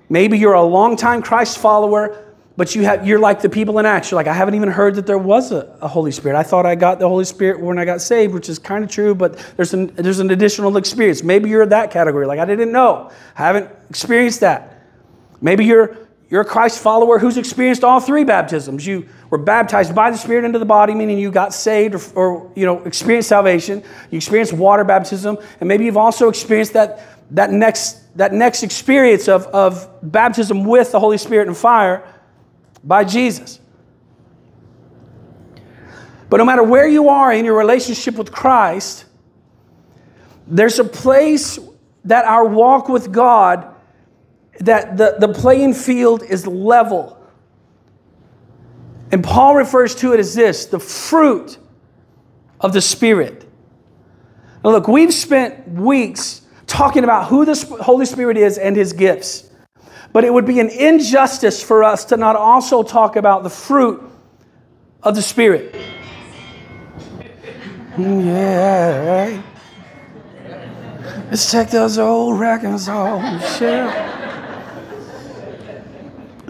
maybe 0.09 0.39
you're 0.39 0.55
a 0.55 0.63
longtime 0.63 1.23
Christ 1.23 1.59
follower 1.59 2.32
but 2.63 2.77
you 2.77 2.85
have, 2.85 3.05
you're 3.05 3.19
like 3.19 3.43
the 3.43 3.49
people 3.49 3.81
in 3.81 3.87
Acts. 3.87 4.13
You're 4.13 4.21
like, 4.21 4.29
I 4.29 4.33
haven't 4.33 4.55
even 4.55 4.69
heard 4.69 4.95
that 4.95 5.05
there 5.05 5.19
was 5.19 5.51
a, 5.51 5.77
a 5.81 5.89
Holy 5.89 6.13
Spirit. 6.13 6.39
I 6.39 6.45
thought 6.45 6.65
I 6.65 6.77
got 6.77 7.01
the 7.01 7.09
Holy 7.09 7.25
Spirit 7.25 7.59
when 7.59 7.77
I 7.77 7.85
got 7.85 8.01
saved, 8.01 8.33
which 8.33 8.49
is 8.49 8.61
kind 8.61 8.85
of 8.85 8.89
true, 8.89 9.17
but 9.17 9.37
there's 9.57 9.75
an, 9.75 9.89
there's 9.97 10.21
an 10.21 10.31
additional 10.31 10.77
experience. 10.77 11.25
Maybe 11.25 11.51
you're 11.51 11.67
that 11.67 11.91
category. 11.91 12.25
Like, 12.25 12.39
I 12.39 12.45
didn't 12.45 12.71
know. 12.71 13.11
I 13.37 13.47
haven't 13.47 13.69
experienced 13.91 14.39
that. 14.43 14.81
Maybe 15.41 15.65
you're, 15.65 15.97
you're 16.31 16.43
a 16.43 16.45
Christ 16.45 16.81
follower 16.81 17.19
who's 17.19 17.37
experienced 17.37 17.83
all 17.83 17.99
three 17.99 18.23
baptisms. 18.23 18.87
You 18.87 19.09
were 19.29 19.39
baptized 19.39 19.93
by 19.93 20.13
the 20.13 20.17
Spirit 20.17 20.45
into 20.45 20.61
the 20.61 20.65
body, 20.65 20.95
meaning 20.95 21.19
you 21.19 21.33
got 21.33 21.53
saved 21.53 21.97
or, 21.97 22.01
or 22.15 22.53
you 22.55 22.65
know, 22.65 22.81
experienced 22.85 23.29
salvation. 23.29 23.83
You 24.13 24.19
experienced 24.19 24.53
water 24.53 24.85
baptism. 24.85 25.37
And 25.59 25.69
maybe 25.69 25.85
you've 25.85 25.97
also 25.97 26.29
experienced 26.29 26.75
that, 26.75 27.09
that, 27.33 27.51
next, 27.51 28.17
that 28.17 28.33
next 28.33 28.63
experience 28.63 29.27
of, 29.27 29.49
of 29.49 29.89
baptism 30.01 30.63
with 30.63 30.93
the 30.93 31.01
Holy 31.01 31.19
Spirit 31.19 31.49
and 31.49 31.57
fire 31.57 32.07
by 32.85 33.05
Jesus. 33.05 33.61
But 36.29 36.39
no 36.39 36.45
matter 36.45 36.63
where 36.63 36.87
you 36.89 37.09
are 37.09 37.33
in 37.33 37.45
your 37.45 37.57
relationship 37.57 38.17
with 38.17 38.33
Christ, 38.33 39.05
there's 40.47 40.79
a 40.79 40.85
place 40.85 41.59
that 42.05 42.25
our 42.25 42.47
walk 42.47 42.89
with 42.89 43.13
God, 43.13 43.75
that 44.61 44.97
the, 44.97 45.17
the 45.19 45.29
playing 45.29 45.75
field 45.75 46.23
is 46.23 46.47
level. 46.47 47.19
And 49.11 49.23
Paul 49.23 49.57
refers 49.57 49.95
to 49.97 50.15
it 50.15 50.21
as 50.21 50.35
this 50.35 50.67
the 50.67 50.81
fruit 50.81 51.59
of 52.61 52.73
the 52.73 52.81
Spirit. 52.81 53.47
Now, 54.65 54.71
look, 54.71 54.89
we've 54.89 55.13
spent 55.13 55.69
weeks 55.69 56.43
talking 56.67 57.05
about 57.05 57.29
who 57.29 57.45
the 57.45 57.55
Holy 57.83 58.07
Spirit 58.07 58.37
is 58.39 58.57
and 58.57 58.75
his 58.75 58.93
gifts. 58.95 59.51
But 60.13 60.25
it 60.25 60.33
would 60.33 60.45
be 60.45 60.61
an 60.61 60.69
injustice 60.69 61.63
for 61.63 61.83
us 61.85 62.05
to 62.07 62.17
not 62.17 62.37
also 62.37 62.83
talk 62.83 63.17
about 63.17 63.43
the 63.43 63.51
fruit 63.51 64.03
of 65.03 65.15
the 65.15 65.23
Spirit. 65.23 65.75
Mm, 67.97 68.27
yeah, 68.27 69.31
right. 69.31 69.45
Let's 71.31 71.51
check 71.51 71.71
those 71.71 71.99
old 71.99 72.39
records 72.39 72.89
off 72.89 73.23
the 73.23 73.47
shelf. 73.59 74.13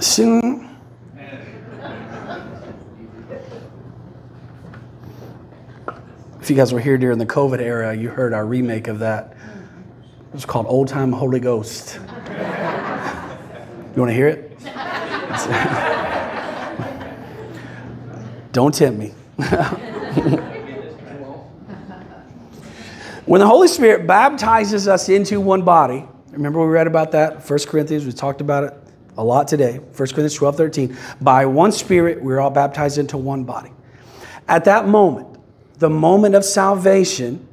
Sing. 0.02 0.68
If 6.40 6.50
you 6.50 6.56
guys 6.56 6.72
were 6.72 6.80
here 6.80 6.98
during 6.98 7.18
the 7.18 7.26
COVID 7.26 7.60
era, 7.60 7.94
you 7.94 8.08
heard 8.08 8.34
our 8.34 8.44
remake 8.44 8.88
of 8.88 8.98
that. 8.98 9.36
It 10.28 10.34
was 10.34 10.44
called 10.44 10.66
Old 10.68 10.88
Time 10.88 11.12
Holy 11.12 11.38
Ghost. 11.38 12.00
You 13.94 14.00
want 14.00 14.10
to 14.10 14.14
hear 14.14 14.28
it? 14.28 14.58
Don't 18.52 18.74
tempt 18.74 18.98
me. 18.98 19.08
when 23.26 23.40
the 23.40 23.46
Holy 23.46 23.68
Spirit 23.68 24.06
baptizes 24.06 24.88
us 24.88 25.10
into 25.10 25.40
one 25.40 25.62
body, 25.62 26.06
remember 26.30 26.60
we 26.60 26.72
read 26.72 26.86
about 26.86 27.12
that? 27.12 27.48
1 27.48 27.58
Corinthians, 27.66 28.06
we 28.06 28.12
talked 28.12 28.40
about 28.40 28.64
it 28.64 28.72
a 29.18 29.24
lot 29.24 29.46
today. 29.46 29.76
1 29.76 29.94
Corinthians 29.94 30.34
12 30.34 30.56
13. 30.56 30.96
By 31.20 31.44
one 31.44 31.70
Spirit, 31.70 32.22
we're 32.22 32.40
all 32.40 32.50
baptized 32.50 32.96
into 32.96 33.18
one 33.18 33.44
body. 33.44 33.72
At 34.48 34.64
that 34.64 34.88
moment, 34.88 35.28
the 35.78 35.90
moment 35.90 36.34
of 36.34 36.46
salvation, 36.46 37.46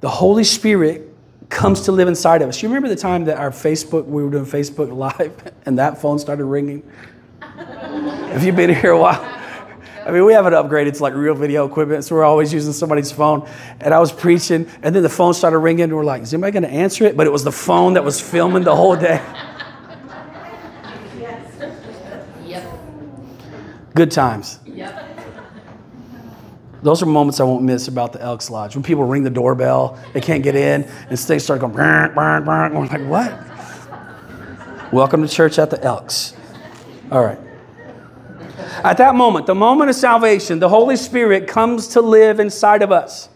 the 0.00 0.08
Holy 0.08 0.44
Spirit 0.44 1.09
comes 1.50 1.82
to 1.82 1.92
live 1.92 2.08
inside 2.08 2.42
of 2.42 2.48
us. 2.48 2.62
You 2.62 2.68
remember 2.68 2.88
the 2.88 2.96
time 2.96 3.24
that 3.24 3.36
our 3.36 3.50
Facebook, 3.50 4.06
we 4.06 4.22
were 4.22 4.30
doing 4.30 4.46
Facebook 4.46 4.90
Live 4.96 5.52
and 5.66 5.78
that 5.78 6.00
phone 6.00 6.18
started 6.18 6.44
ringing? 6.44 6.88
Have 7.40 8.44
you 8.44 8.52
been 8.52 8.72
here 8.74 8.92
a 8.92 8.98
while? 8.98 9.20
I 10.06 10.12
mean, 10.12 10.24
we 10.24 10.32
haven't 10.32 10.54
upgraded 10.54 10.96
to 10.96 11.02
like 11.02 11.14
real 11.14 11.34
video 11.34 11.66
equipment, 11.66 12.04
so 12.04 12.14
we're 12.14 12.24
always 12.24 12.52
using 12.52 12.72
somebody's 12.72 13.12
phone. 13.12 13.46
And 13.80 13.92
I 13.92 13.98
was 13.98 14.12
preaching, 14.12 14.66
and 14.82 14.94
then 14.94 15.02
the 15.02 15.08
phone 15.10 15.34
started 15.34 15.58
ringing, 15.58 15.84
and 15.84 15.94
we're 15.94 16.04
like, 16.04 16.22
is 16.22 16.32
anybody 16.32 16.52
going 16.52 16.62
to 16.62 16.70
answer 16.70 17.04
it? 17.04 17.16
But 17.16 17.26
it 17.26 17.30
was 17.30 17.44
the 17.44 17.52
phone 17.52 17.94
that 17.94 18.04
was 18.04 18.20
filming 18.20 18.62
the 18.62 18.74
whole 18.74 18.96
day. 18.96 19.20
Yes. 21.18 21.54
Yep. 22.44 23.94
Good 23.94 24.10
times. 24.10 24.58
Yep. 24.64 25.09
Those 26.82 27.02
are 27.02 27.06
moments 27.06 27.40
I 27.40 27.44
won't 27.44 27.62
miss 27.62 27.88
about 27.88 28.12
the 28.14 28.22
Elks 28.22 28.48
Lodge. 28.50 28.74
When 28.74 28.82
people 28.82 29.04
ring 29.04 29.22
the 29.22 29.30
doorbell, 29.30 29.98
they 30.14 30.20
can't 30.20 30.42
get 30.42 30.54
in, 30.56 30.84
and 30.84 31.18
things 31.18 31.44
start 31.44 31.60
going, 31.60 31.72
brr, 31.72 32.08
brr, 32.14 32.40
brr. 32.40 32.70
we're 32.72 32.86
like, 32.86 33.06
what? 33.06 34.92
Welcome 34.92 35.22
to 35.22 35.28
church 35.28 35.58
at 35.58 35.70
the 35.70 35.82
Elks. 35.84 36.34
All 37.10 37.22
right. 37.22 37.38
At 38.82 38.96
that 38.96 39.14
moment, 39.14 39.46
the 39.46 39.54
moment 39.54 39.90
of 39.90 39.96
salvation, 39.96 40.58
the 40.58 40.70
Holy 40.70 40.96
Spirit 40.96 41.46
comes 41.46 41.88
to 41.88 42.00
live 42.00 42.40
inside 42.40 42.82
of 42.82 42.90
us. 42.90 43.28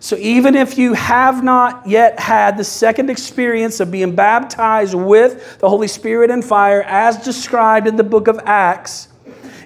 So 0.00 0.16
even 0.16 0.54
if 0.54 0.78
you 0.78 0.94
have 0.94 1.44
not 1.44 1.86
yet 1.86 2.18
had 2.18 2.56
the 2.56 2.64
second 2.64 3.10
experience 3.10 3.80
of 3.80 3.90
being 3.90 4.14
baptized 4.14 4.94
with 4.94 5.58
the 5.58 5.68
Holy 5.68 5.88
Spirit 5.88 6.30
and 6.30 6.44
fire, 6.44 6.82
as 6.82 7.18
described 7.18 7.86
in 7.86 7.96
the 7.96 8.04
book 8.04 8.26
of 8.26 8.40
Acts, 8.44 9.08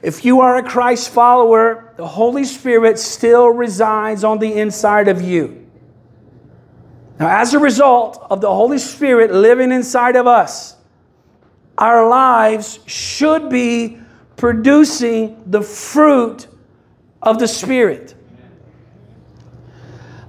if 0.04 0.22
you 0.22 0.40
are 0.40 0.58
a 0.58 0.62
Christ 0.62 1.08
follower, 1.08 1.94
the 1.96 2.06
Holy 2.06 2.44
Spirit 2.44 2.98
still 2.98 3.48
resides 3.48 4.22
on 4.22 4.38
the 4.38 4.52
inside 4.52 5.08
of 5.08 5.22
you. 5.22 5.66
Now, 7.18 7.40
as 7.40 7.54
a 7.54 7.58
result 7.58 8.22
of 8.28 8.42
the 8.42 8.52
Holy 8.52 8.76
Spirit 8.76 9.32
living 9.32 9.72
inside 9.72 10.16
of 10.16 10.26
us, 10.26 10.76
our 11.78 12.06
lives 12.06 12.80
should 12.84 13.48
be 13.48 13.98
producing 14.36 15.42
the 15.46 15.62
fruit 15.62 16.48
of 17.22 17.38
the 17.38 17.48
Spirit. 17.48 18.14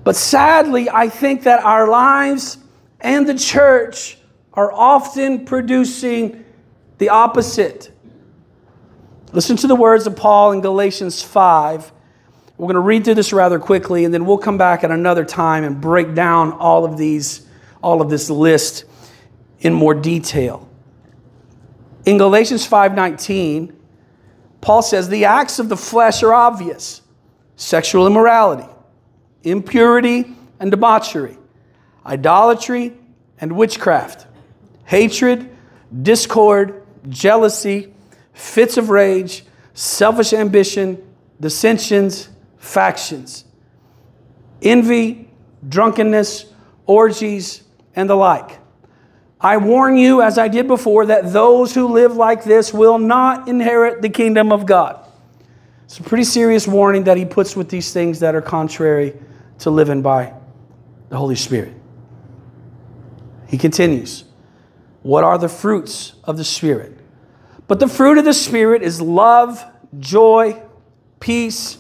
But 0.05 0.15
sadly, 0.15 0.89
I 0.89 1.09
think 1.09 1.43
that 1.43 1.65
our 1.65 1.89
lives 1.89 2.59
and 3.01 3.27
the 3.27 3.37
church 3.37 4.19
are 4.53 4.71
often 4.71 5.43
producing 5.43 6.45
the 6.97 7.09
opposite. 7.09 7.91
Listen 9.31 9.57
to 9.57 9.67
the 9.67 9.75
words 9.75 10.07
of 10.07 10.15
Paul 10.15 10.53
in 10.53 10.61
Galatians 10.61 11.21
5. 11.21 11.91
We're 12.57 12.67
going 12.67 12.75
to 12.75 12.79
read 12.79 13.03
through 13.03 13.15
this 13.15 13.33
rather 13.33 13.59
quickly, 13.59 14.05
and 14.05 14.13
then 14.13 14.25
we'll 14.25 14.37
come 14.37 14.57
back 14.57 14.83
at 14.83 14.91
another 14.91 15.25
time 15.25 15.65
and 15.65 15.81
break 15.81 16.13
down 16.13 16.53
all 16.53 16.85
of 16.85 16.97
these, 16.97 17.45
all 17.83 18.01
of 18.01 18.09
this 18.09 18.29
list 18.29 18.85
in 19.59 19.73
more 19.73 19.93
detail. 19.93 20.69
In 22.05 22.17
Galatians 22.17 22.65
5:19, 22.67 23.73
Paul 24.61 24.81
says, 24.81 25.09
the 25.09 25.25
acts 25.25 25.59
of 25.59 25.69
the 25.69 25.77
flesh 25.77 26.23
are 26.23 26.33
obvious: 26.33 27.01
sexual 27.55 28.07
immorality, 28.07 28.69
impurity 29.43 30.33
and 30.59 30.71
debauchery, 30.71 31.37
idolatry 32.05 32.93
and 33.41 33.57
witchcraft, 33.57 34.27
hatred, 34.85 35.49
discord, 36.03 36.83
jealousy 37.09 37.91
fits 38.35 38.77
of 38.77 38.89
rage, 38.89 39.43
selfish 39.73 40.33
ambition, 40.33 41.01
dissensions, 41.39 42.29
factions, 42.57 43.45
envy, 44.61 45.29
drunkenness, 45.67 46.45
orgies, 46.85 47.63
and 47.95 48.09
the 48.09 48.15
like. 48.15 48.59
I 49.39 49.57
warn 49.57 49.97
you, 49.97 50.21
as 50.21 50.37
I 50.37 50.47
did 50.47 50.67
before, 50.67 51.07
that 51.07 51.31
those 51.33 51.73
who 51.73 51.87
live 51.87 52.15
like 52.15 52.43
this 52.43 52.73
will 52.73 52.97
not 52.97 53.47
inherit 53.47 54.01
the 54.01 54.09
kingdom 54.09 54.51
of 54.51 54.65
God. 54.65 55.05
It's 55.85 55.99
a 55.99 56.03
pretty 56.03 56.23
serious 56.23 56.67
warning 56.67 57.03
that 57.03 57.17
he 57.17 57.25
puts 57.25 57.55
with 57.55 57.69
these 57.69 57.93
things 57.93 58.19
that 58.19 58.35
are 58.35 58.41
contrary 58.41 59.13
to 59.59 59.69
living 59.69 60.01
by 60.01 60.33
the 61.09 61.17
Holy 61.17 61.35
Spirit. 61.35 61.73
He 63.47 63.57
continues, 63.57 64.23
What 65.03 65.23
are 65.23 65.37
the 65.37 65.49
fruits 65.49 66.13
of 66.23 66.37
the 66.37 66.43
Spirit? 66.43 66.94
But 67.67 67.79
the 67.79 67.87
fruit 67.87 68.17
of 68.17 68.25
the 68.25 68.33
Spirit 68.33 68.81
is 68.83 69.01
love, 69.01 69.63
joy, 69.99 70.61
peace, 71.19 71.77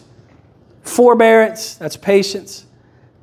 forbearance, 0.81 1.75
that's 1.75 1.97
patience, 1.97 2.65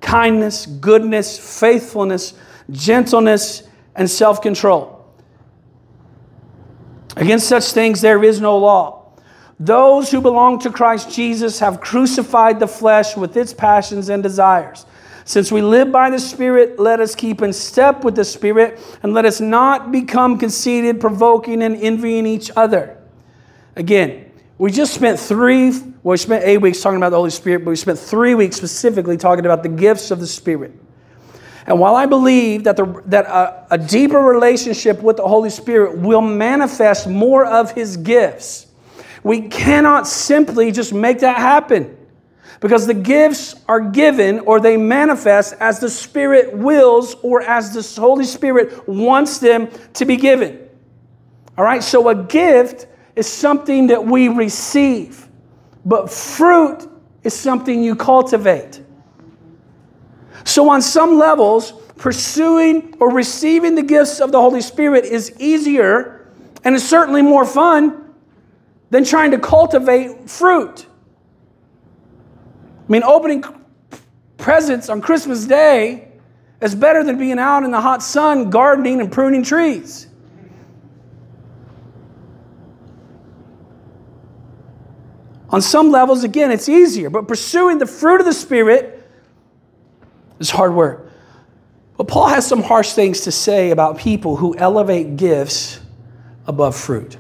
kindness, 0.01 0.67
goodness, 0.67 1.61
faithfulness, 1.61 2.35
gentleness, 2.71 3.65
and 3.95 4.09
self 4.09 4.41
control. 4.41 5.05
Against 7.17 7.49
such 7.49 7.73
things 7.73 8.01
there 8.01 8.23
is 8.23 8.41
no 8.41 8.57
law. 8.59 9.13
Those 9.61 10.11
who 10.11 10.21
belong 10.21 10.59
to 10.61 10.71
Christ 10.71 11.11
Jesus 11.11 11.59
have 11.61 11.81
crucified 11.81 12.59
the 12.59 12.67
flesh 12.67 13.17
with 13.17 13.37
its 13.37 13.53
passions 13.53 14.09
and 14.09 14.23
desires. 14.23 14.87
Since 15.25 15.53
we 15.53 15.63
live 15.63 15.93
by 15.93 16.11
the 16.11 16.19
Spirit, 16.19 16.79
let 16.79 17.01
us 17.01 17.15
keep 17.15 17.43
in 17.43 17.53
step 17.53 18.05
with 18.05 18.17
the 18.17 18.25
Spirit, 18.25 18.81
and 19.03 19.15
let 19.15 19.25
us 19.25 19.41
not 19.41 19.93
become 19.93 20.39
conceited, 20.39 21.01
provoking, 21.01 21.63
and 21.63 21.77
envying 21.77 22.27
each 22.27 22.51
other. 22.57 22.99
Again, 23.77 24.31
we 24.59 24.71
just 24.71 24.95
spent 24.95 25.19
three, 25.19 25.71
well, 25.71 26.13
we 26.13 26.17
spent 26.17 26.45
eight 26.45 26.59
weeks 26.59 26.81
talking 26.81 26.97
about 26.97 27.11
the 27.11 27.17
Holy 27.17 27.31
Spirit, 27.31 27.65
but 27.65 27.71
we 27.71 27.77
spent 27.77 27.99
three 27.99 28.35
weeks 28.35 28.57
specifically 28.57 29.17
talking 29.17 29.45
about 29.45 29.63
the 29.63 29.69
gifts 29.69 30.11
of 30.11 30.21
the 30.21 30.27
Spirit. 30.27 30.73
And 31.67 31.79
while 31.79 31.95
I 31.95 32.07
believe 32.07 32.65
that, 32.65 32.77
the, 32.77 33.03
that 33.07 33.27
a, 33.27 33.67
a 33.71 33.79
deeper 33.79 34.19
relationship 34.19 35.01
with 35.01 35.17
the 35.17 35.27
Holy 35.27 35.51
Spirit 35.51 35.99
will 35.99 36.21
manifest 36.21 37.07
more 37.07 37.47
of 37.47 37.71
His 37.73 37.97
gifts, 37.97 38.67
we 39.23 39.43
cannot 39.43 40.09
simply 40.09 40.73
just 40.73 40.93
make 40.93 41.21
that 41.21 41.37
happen 41.37 41.97
because 42.63 42.87
the 42.87 42.95
gifts 42.95 43.57
are 43.67 43.81
given 43.81 44.39
or 44.41 44.61
they 44.61 44.77
manifest 44.77 45.55
as 45.59 45.81
the 45.81 45.91
Spirit 45.91 46.57
wills 46.57 47.17
or 47.23 47.43
as 47.43 47.75
the 47.75 48.01
Holy 48.01 48.25
Spirit 48.25 48.89
wants 48.89 49.39
them 49.39 49.69
to 49.95 50.05
be 50.05 50.17
given. 50.17 50.71
All 51.59 51.65
right, 51.65 51.83
so 51.83 52.09
a 52.09 52.15
gift 52.15 52.87
is 53.17 53.27
something 53.27 53.89
that 53.89 54.07
we 54.07 54.29
receive, 54.29 55.29
but 55.85 56.09
fruit 56.09 56.89
is 57.25 57.35
something 57.35 57.83
you 57.83 57.97
cultivate. 57.97 58.81
So, 60.45 60.71
on 60.71 60.83
some 60.83 61.19
levels, 61.19 61.73
pursuing 61.97 62.95
or 63.01 63.11
receiving 63.13 63.75
the 63.75 63.83
gifts 63.83 64.21
of 64.21 64.31
the 64.31 64.41
Holy 64.41 64.61
Spirit 64.61 65.05
is 65.05 65.35
easier 65.41 66.29
and 66.63 66.77
is 66.77 66.89
certainly 66.89 67.23
more 67.23 67.45
fun 67.45 68.15
than 68.91 69.05
trying 69.05 69.33
to 69.33 69.39
cultivate 69.39 70.31
fruit. 70.31 70.87
I 72.89 72.93
mean, 72.93 73.03
opening 73.03 73.45
presents 74.37 74.89
on 74.89 75.01
Christmas 75.01 75.45
Day 75.47 76.09
is 76.61 76.75
better 76.75 77.03
than 77.05 77.19
being 77.19 77.39
out 77.39 77.65
in 77.65 77.71
the 77.71 77.81
hot 77.81 78.03
sun 78.03 78.51
gardening 78.51 79.01
and 79.01 79.11
pruning 79.11 79.43
trees. 79.43 80.09
On 85.51 85.61
some 85.61 85.91
levels, 85.91 86.25
again, 86.25 86.51
it's 86.51 86.69
easier, 86.69 87.11
but 87.11 87.29
pursuing 87.29 87.79
the 87.79 87.87
fruit 87.87 88.21
of 88.21 88.27
the 88.27 88.33
Spirit 88.33 89.07
is 90.39 90.51
hard 90.51 90.75
work. 90.75 91.11
But 91.99 92.09
Paul 92.09 92.29
has 92.29 92.47
some 92.47 92.63
harsh 92.63 92.93
things 92.93 93.21
to 93.23 93.33
say 93.33 93.71
about 93.71 93.99
people 93.99 94.37
who 94.37 94.57
elevate 94.57 95.17
gifts 95.17 95.79
above 96.47 96.75
fruit. 96.75 97.19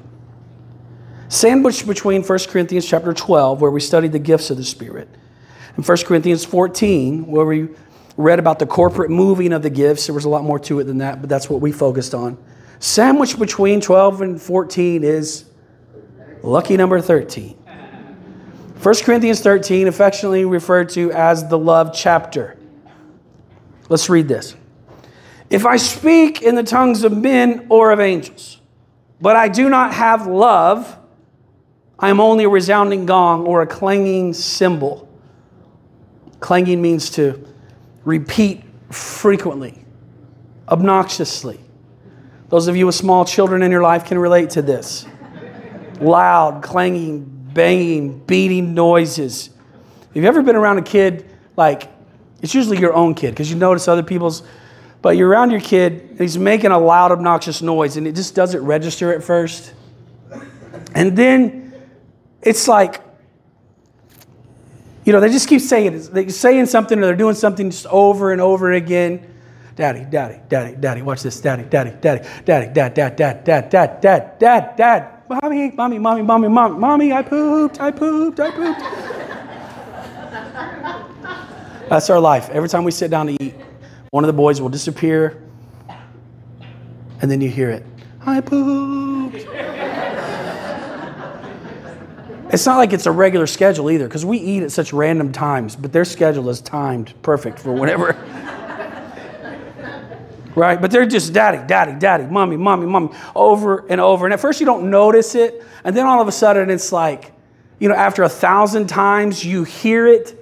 Sandwiched 1.28 1.86
between 1.86 2.22
1 2.22 2.38
Corinthians 2.48 2.88
chapter 2.88 3.12
12, 3.12 3.60
where 3.60 3.70
we 3.70 3.80
studied 3.80 4.12
the 4.12 4.18
gifts 4.18 4.50
of 4.50 4.56
the 4.56 4.64
Spirit, 4.64 5.08
and 5.76 5.86
1 5.86 5.98
Corinthians 6.04 6.44
14, 6.44 7.26
where 7.26 7.46
we 7.46 7.68
read 8.16 8.38
about 8.38 8.58
the 8.58 8.66
corporate 8.66 9.10
moving 9.10 9.52
of 9.52 9.62
the 9.62 9.70
gifts. 9.70 10.06
There 10.06 10.14
was 10.14 10.24
a 10.24 10.28
lot 10.28 10.44
more 10.44 10.58
to 10.60 10.80
it 10.80 10.84
than 10.84 10.98
that, 10.98 11.20
but 11.20 11.28
that's 11.28 11.48
what 11.48 11.60
we 11.60 11.72
focused 11.72 12.14
on. 12.14 12.36
Sandwiched 12.78 13.38
between 13.38 13.80
12 13.80 14.22
and 14.22 14.42
14 14.42 15.04
is 15.04 15.44
lucky 16.42 16.76
number 16.76 17.00
13. 17.00 17.56
1 18.82 18.94
Corinthians 19.04 19.40
13, 19.40 19.86
affectionately 19.86 20.44
referred 20.44 20.88
to 20.90 21.12
as 21.12 21.46
the 21.48 21.56
love 21.56 21.94
chapter. 21.94 22.58
Let's 23.88 24.08
read 24.08 24.26
this. 24.26 24.56
If 25.48 25.64
I 25.64 25.76
speak 25.76 26.42
in 26.42 26.56
the 26.56 26.64
tongues 26.64 27.04
of 27.04 27.16
men 27.16 27.66
or 27.68 27.92
of 27.92 28.00
angels, 28.00 28.60
but 29.20 29.36
I 29.36 29.48
do 29.48 29.68
not 29.68 29.94
have 29.94 30.26
love, 30.26 30.98
I 31.98 32.08
am 32.08 32.18
only 32.18 32.44
a 32.44 32.48
resounding 32.48 33.06
gong 33.06 33.46
or 33.46 33.62
a 33.62 33.66
clanging 33.66 34.32
cymbal. 34.32 35.08
Clanging 36.42 36.82
means 36.82 37.08
to 37.10 37.42
repeat 38.04 38.64
frequently, 38.90 39.84
obnoxiously. 40.68 41.60
Those 42.48 42.66
of 42.66 42.76
you 42.76 42.84
with 42.86 42.96
small 42.96 43.24
children 43.24 43.62
in 43.62 43.70
your 43.70 43.80
life 43.80 44.04
can 44.04 44.18
relate 44.18 44.50
to 44.50 44.60
this. 44.60 45.06
Loud, 46.00 46.60
clanging, 46.64 47.24
banging, 47.54 48.18
beating 48.26 48.74
noises. 48.74 49.46
Have 49.46 50.16
you've 50.16 50.24
ever 50.24 50.42
been 50.42 50.56
around 50.56 50.78
a 50.78 50.82
kid 50.82 51.30
like, 51.56 51.88
it's 52.42 52.56
usually 52.56 52.80
your 52.80 52.92
own 52.92 53.14
kid 53.14 53.30
because 53.30 53.48
you 53.48 53.56
notice 53.56 53.86
other 53.86 54.02
people's, 54.02 54.42
but 55.00 55.16
you're 55.16 55.28
around 55.28 55.52
your 55.52 55.60
kid 55.60 55.92
and 56.10 56.20
he's 56.20 56.36
making 56.36 56.72
a 56.72 56.78
loud, 56.78 57.12
obnoxious 57.12 57.62
noise 57.62 57.96
and 57.96 58.04
it 58.08 58.16
just 58.16 58.34
doesn't 58.34 58.64
register 58.64 59.14
at 59.14 59.22
first. 59.22 59.74
And 60.92 61.16
then 61.16 61.72
it's 62.42 62.66
like, 62.66 63.00
you 65.04 65.12
know, 65.12 65.20
they 65.20 65.28
just 65.30 65.48
keep 65.48 65.60
saying 65.60 65.94
it. 65.94 65.98
They're 66.12 66.28
saying 66.28 66.66
something 66.66 66.98
or 66.98 67.06
they're 67.06 67.16
doing 67.16 67.34
something 67.34 67.70
just 67.70 67.86
over 67.86 68.32
and 68.32 68.40
over 68.40 68.72
again. 68.72 69.28
Daddy, 69.74 70.04
daddy, 70.08 70.38
daddy, 70.48 70.76
daddy, 70.76 71.02
watch 71.02 71.22
this. 71.22 71.40
Daddy, 71.40 71.64
daddy, 71.64 71.92
daddy, 72.00 72.28
daddy, 72.44 72.72
dad, 72.72 72.94
dad, 72.94 73.16
dad, 73.16 73.44
dad, 73.44 73.70
dad, 73.70 74.00
dad, 74.00 74.38
dad, 74.38 74.76
dad. 74.76 75.08
Mommy, 75.28 75.70
mommy, 75.70 75.98
mommy, 75.98 76.22
mommy, 76.22 76.48
mommy, 76.48 76.78
mommy, 76.78 77.12
I 77.12 77.22
pooped, 77.22 77.80
I 77.80 77.90
pooped, 77.90 78.38
I 78.38 78.50
pooped. 78.50 78.80
That's 81.88 82.10
our 82.10 82.20
life. 82.20 82.50
Every 82.50 82.68
time 82.68 82.84
we 82.84 82.90
sit 82.90 83.10
down 83.10 83.26
to 83.28 83.42
eat, 83.42 83.54
one 84.10 84.24
of 84.24 84.26
the 84.26 84.34
boys 84.34 84.60
will 84.60 84.68
disappear, 84.68 85.42
and 87.22 87.30
then 87.30 87.40
you 87.40 87.48
hear 87.48 87.70
it. 87.70 87.84
I 88.24 88.40
pooped. 88.40 89.01
It's 92.52 92.66
not 92.66 92.76
like 92.76 92.92
it's 92.92 93.06
a 93.06 93.10
regular 93.10 93.46
schedule 93.46 93.90
either, 93.90 94.06
because 94.06 94.26
we 94.26 94.36
eat 94.36 94.62
at 94.62 94.70
such 94.70 94.92
random 94.92 95.32
times, 95.32 95.74
but 95.74 95.92
their 95.92 96.04
schedule 96.04 96.50
is 96.50 96.60
timed 96.60 97.14
perfect 97.22 97.58
for 97.58 97.72
whatever. 97.72 98.12
right? 100.54 100.78
But 100.78 100.90
they're 100.90 101.06
just 101.06 101.32
daddy, 101.32 101.66
daddy, 101.66 101.98
daddy, 101.98 102.26
mommy, 102.26 102.58
mommy, 102.58 102.86
mommy, 102.86 103.08
over 103.34 103.86
and 103.86 104.02
over. 104.02 104.26
And 104.26 104.34
at 104.34 104.40
first 104.40 104.60
you 104.60 104.66
don't 104.66 104.90
notice 104.90 105.34
it, 105.34 105.64
and 105.82 105.96
then 105.96 106.06
all 106.06 106.20
of 106.20 106.28
a 106.28 106.32
sudden 106.32 106.68
it's 106.68 106.92
like, 106.92 107.32
you 107.78 107.88
know, 107.88 107.94
after 107.94 108.22
a 108.22 108.28
thousand 108.28 108.86
times 108.86 109.42
you 109.42 109.64
hear 109.64 110.06
it, 110.06 110.38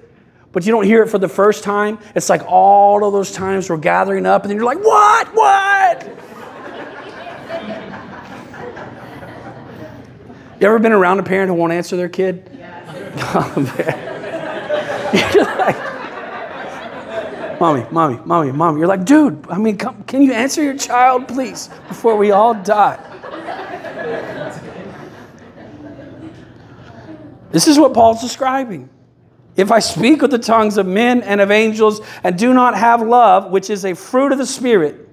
but 0.51 0.67
you 0.67 0.73
don't 0.73 0.85
hear 0.85 1.05
it 1.05 1.09
for 1.09 1.19
the 1.19 1.29
first 1.29 1.63
time. 1.63 2.01
It's 2.17 2.29
like 2.29 2.43
all 2.45 3.05
of 3.05 3.13
those 3.13 3.31
times 3.31 3.71
we're 3.71 3.77
gathering 3.77 4.27
up, 4.27 4.43
and 4.43 4.51
then 4.51 4.57
you're 4.57 4.67
like, 4.67 4.85
what? 4.85 5.29
What? 5.29 6.09
You 10.61 10.67
ever 10.67 10.79
been 10.79 10.93
around 10.93 11.19
a 11.19 11.23
parent 11.23 11.49
who 11.49 11.55
won't 11.55 11.73
answer 11.73 11.97
their 11.97 12.11
kid? 12.11 12.51
Yes. 12.53 12.77
You're 15.35 15.45
like, 15.45 15.77
mommy, 17.61 17.87
mommy, 17.91 18.21
mommy, 18.27 18.53
mommy. 18.53 18.79
You're 18.79 18.87
like, 18.87 19.07
dude, 19.07 19.43
I 19.49 19.57
mean, 19.57 19.79
come, 19.79 20.05
can 20.05 20.21
you 20.21 20.35
answer 20.35 20.63
your 20.63 20.77
child, 20.77 21.29
please, 21.29 21.69
before 21.89 22.15
we 22.17 22.31
all 22.31 22.53
die? 22.53 22.99
This 27.53 27.67
is 27.67 27.79
what 27.79 27.95
Paul's 27.95 28.21
describing. 28.21 28.91
If 29.57 29.73
I 29.73 29.79
speak 29.79 30.21
with 30.21 30.31
the 30.31 30.39
tongues 30.39 30.77
of 30.77 30.87
men 30.87 31.23
and 31.23 31.41
of 31.41 31.51
angels 31.51 32.03
and 32.23 32.39
do 32.39 32.53
not 32.53 32.77
have 32.77 33.01
love, 33.01 33.51
which 33.51 33.71
is 33.71 33.87
a 33.87 33.95
fruit 33.95 34.31
of 34.31 34.37
the 34.37 34.47
Spirit, 34.47 35.09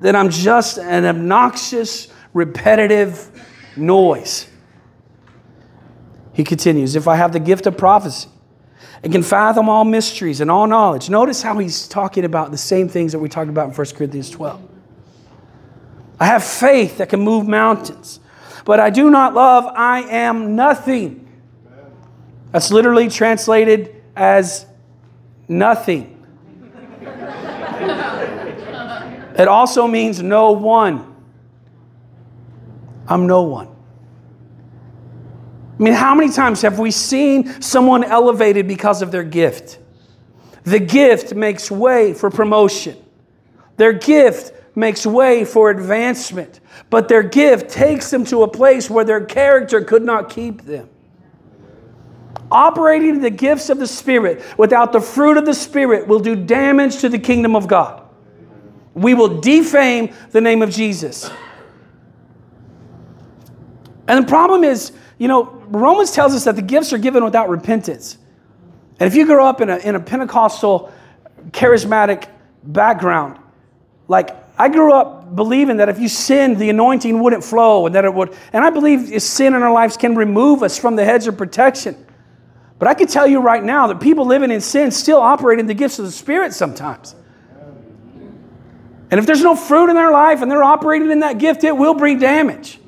then 0.00 0.16
I'm 0.16 0.28
just 0.28 0.78
an 0.78 1.04
obnoxious, 1.04 2.08
repetitive 2.34 3.30
noise. 3.76 4.48
He 6.36 6.44
continues, 6.44 6.96
If 6.96 7.08
I 7.08 7.16
have 7.16 7.32
the 7.32 7.40
gift 7.40 7.66
of 7.66 7.78
prophecy 7.78 8.28
and 9.02 9.10
can 9.10 9.22
fathom 9.22 9.70
all 9.70 9.86
mysteries 9.86 10.42
and 10.42 10.50
all 10.50 10.66
knowledge. 10.66 11.08
Notice 11.08 11.42
how 11.42 11.56
he's 11.56 11.88
talking 11.88 12.26
about 12.26 12.50
the 12.50 12.58
same 12.58 12.90
things 12.90 13.12
that 13.12 13.18
we 13.18 13.30
talked 13.30 13.48
about 13.48 13.70
in 13.70 13.74
1 13.74 13.86
Corinthians 13.94 14.28
12. 14.28 14.60
I 16.20 16.26
have 16.26 16.44
faith 16.44 16.98
that 16.98 17.08
can 17.08 17.20
move 17.20 17.48
mountains, 17.48 18.20
but 18.66 18.80
I 18.80 18.90
do 18.90 19.08
not 19.10 19.32
love, 19.32 19.64
I 19.74 20.00
am 20.02 20.56
nothing. 20.56 21.26
That's 22.52 22.70
literally 22.70 23.08
translated 23.08 24.02
as 24.14 24.66
nothing. 25.48 26.12
It 29.38 29.48
also 29.48 29.86
means 29.86 30.22
no 30.22 30.52
one. 30.52 31.14
I'm 33.08 33.26
no 33.26 33.42
one. 33.42 33.75
I 35.78 35.82
mean, 35.82 35.92
how 35.92 36.14
many 36.14 36.32
times 36.32 36.62
have 36.62 36.78
we 36.78 36.90
seen 36.90 37.60
someone 37.60 38.02
elevated 38.02 38.66
because 38.66 39.02
of 39.02 39.10
their 39.10 39.24
gift? 39.24 39.78
The 40.64 40.80
gift 40.80 41.34
makes 41.34 41.70
way 41.70 42.14
for 42.14 42.30
promotion. 42.30 42.96
Their 43.76 43.92
gift 43.92 44.52
makes 44.74 45.06
way 45.06 45.44
for 45.44 45.70
advancement, 45.70 46.60
but 46.88 47.08
their 47.08 47.22
gift 47.22 47.70
takes 47.70 48.10
them 48.10 48.24
to 48.26 48.42
a 48.42 48.48
place 48.48 48.88
where 48.88 49.04
their 49.04 49.24
character 49.24 49.82
could 49.82 50.02
not 50.02 50.30
keep 50.30 50.62
them. 50.62 50.88
Operating 52.50 53.20
the 53.20 53.30
gifts 53.30 53.70
of 53.70 53.78
the 53.78 53.86
Spirit 53.86 54.42
without 54.56 54.92
the 54.92 55.00
fruit 55.00 55.36
of 55.36 55.44
the 55.44 55.54
Spirit 55.54 56.06
will 56.06 56.20
do 56.20 56.36
damage 56.36 56.98
to 56.98 57.08
the 57.08 57.18
kingdom 57.18 57.54
of 57.54 57.66
God. 57.66 58.02
We 58.94 59.14
will 59.14 59.40
defame 59.40 60.14
the 60.30 60.40
name 60.40 60.62
of 60.62 60.70
Jesus. 60.70 61.30
And 64.08 64.24
the 64.24 64.28
problem 64.28 64.64
is, 64.64 64.92
you 65.18 65.28
know, 65.28 65.44
Romans 65.68 66.10
tells 66.12 66.34
us 66.34 66.44
that 66.44 66.56
the 66.56 66.62
gifts 66.62 66.92
are 66.92 66.98
given 66.98 67.24
without 67.24 67.48
repentance. 67.48 68.18
And 68.98 69.06
if 69.06 69.14
you 69.14 69.26
grow 69.26 69.46
up 69.46 69.60
in 69.60 69.70
a, 69.70 69.76
in 69.76 69.94
a 69.94 70.00
Pentecostal, 70.00 70.92
charismatic 71.50 72.28
background, 72.62 73.38
like 74.08 74.30
I 74.58 74.68
grew 74.68 74.92
up 74.92 75.34
believing 75.34 75.78
that 75.78 75.88
if 75.88 75.98
you 75.98 76.08
sinned, 76.08 76.58
the 76.58 76.70
anointing 76.70 77.22
wouldn't 77.22 77.44
flow 77.44 77.86
and 77.86 77.94
that 77.94 78.04
it 78.04 78.14
would. 78.14 78.34
And 78.52 78.64
I 78.64 78.70
believe 78.70 79.20
sin 79.22 79.54
in 79.54 79.62
our 79.62 79.72
lives 79.72 79.96
can 79.96 80.14
remove 80.14 80.62
us 80.62 80.78
from 80.78 80.96
the 80.96 81.04
hedge 81.04 81.26
of 81.26 81.36
protection. 81.36 82.06
But 82.78 82.88
I 82.88 82.94
can 82.94 83.06
tell 83.06 83.26
you 83.26 83.40
right 83.40 83.62
now 83.62 83.86
that 83.86 84.00
people 84.00 84.26
living 84.26 84.50
in 84.50 84.60
sin 84.60 84.90
still 84.90 85.18
operate 85.18 85.58
in 85.58 85.66
the 85.66 85.74
gifts 85.74 85.98
of 85.98 86.04
the 86.04 86.12
Spirit 86.12 86.52
sometimes. 86.52 87.14
And 89.10 89.20
if 89.20 89.26
there's 89.26 89.42
no 89.42 89.54
fruit 89.54 89.88
in 89.88 89.94
their 89.94 90.10
life 90.10 90.42
and 90.42 90.50
they're 90.50 90.64
operating 90.64 91.10
in 91.10 91.20
that 91.20 91.38
gift, 91.38 91.64
it 91.64 91.76
will 91.76 91.94
bring 91.94 92.18
damage. 92.18 92.80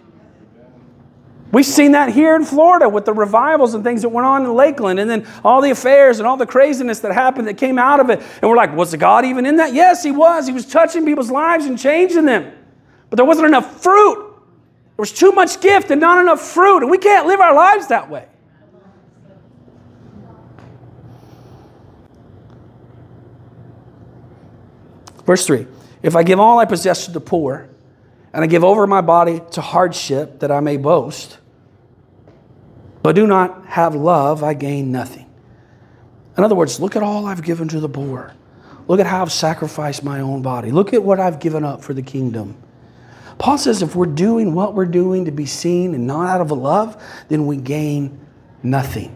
We've 1.50 1.64
seen 1.64 1.92
that 1.92 2.11
here 2.11 2.37
in 2.37 2.44
Florida 2.44 2.88
with 2.88 3.06
the 3.06 3.14
revivals 3.14 3.72
and 3.72 3.82
things 3.82 4.02
that 4.02 4.11
went 4.11 4.26
on 4.26 4.44
in 4.44 4.54
Lakeland, 4.54 5.00
and 5.00 5.08
then 5.08 5.26
all 5.42 5.62
the 5.62 5.70
affairs 5.70 6.18
and 6.18 6.28
all 6.28 6.37
the 6.37 6.46
craziness 6.46 7.00
that 7.00 7.12
happened 7.12 7.48
that 7.48 7.54
came 7.54 7.78
out 7.78 8.00
of 8.00 8.11
it. 8.11 8.20
And 8.20 8.50
we're 8.50 8.56
like, 8.56 8.74
was 8.74 8.94
God 8.96 9.24
even 9.24 9.46
in 9.46 9.56
that? 9.56 9.72
Yes, 9.72 10.02
He 10.02 10.11
was. 10.11 10.46
He 10.46 10.52
was 10.52 10.66
touching 10.66 11.06
people's 11.06 11.30
lives 11.30 11.64
and 11.64 11.78
changing 11.78 12.26
them. 12.26 12.52
But 13.08 13.16
there 13.16 13.24
wasn't 13.24 13.46
enough 13.46 13.82
fruit. 13.82 14.16
There 14.18 15.02
was 15.02 15.12
too 15.12 15.32
much 15.32 15.61
gift 15.61 15.90
and 15.90 16.00
not 16.00 16.20
enough 16.20 16.40
fruit. 16.40 16.82
And 16.82 16.90
we 16.90 16.98
can't 16.98 17.26
live 17.26 17.40
our 17.40 17.54
lives 17.54 17.87
that 17.87 18.11
way. 18.11 18.26
Verse 25.24 25.46
3 25.46 25.66
If 26.02 26.16
I 26.16 26.22
give 26.22 26.40
all 26.40 26.58
I 26.58 26.66
possess 26.66 27.06
to 27.06 27.12
the 27.12 27.20
poor, 27.20 27.68
and 28.32 28.44
I 28.44 28.46
give 28.46 28.64
over 28.64 28.86
my 28.86 29.00
body 29.00 29.40
to 29.52 29.60
hardship 29.60 30.40
that 30.40 30.50
I 30.50 30.60
may 30.60 30.76
boast, 30.76 31.38
but 33.02 33.14
do 33.14 33.26
not 33.26 33.66
have 33.66 33.94
love, 33.94 34.42
I 34.42 34.54
gain 34.54 34.92
nothing. 34.92 35.26
In 36.36 36.44
other 36.44 36.54
words, 36.54 36.78
look 36.78 36.94
at 36.94 37.02
all 37.02 37.26
I've 37.26 37.42
given 37.42 37.68
to 37.68 37.80
the 37.80 37.88
poor. 37.88 38.34
Look 38.86 39.00
at 39.00 39.06
how 39.06 39.22
I've 39.22 39.32
sacrificed 39.32 40.02
my 40.02 40.20
own 40.20 40.42
body. 40.42 40.70
Look 40.70 40.94
at 40.94 41.02
what 41.02 41.20
I've 41.20 41.40
given 41.40 41.64
up 41.64 41.82
for 41.82 41.94
the 41.94 42.02
kingdom. 42.02 42.56
Paul 43.38 43.58
says 43.58 43.82
if 43.82 43.94
we're 43.94 44.06
doing 44.06 44.54
what 44.54 44.74
we're 44.74 44.86
doing 44.86 45.26
to 45.26 45.30
be 45.30 45.46
seen 45.46 45.94
and 45.94 46.06
not 46.06 46.28
out 46.28 46.40
of 46.40 46.50
a 46.50 46.54
love, 46.54 47.00
then 47.28 47.46
we 47.46 47.56
gain 47.56 48.18
nothing. 48.62 49.14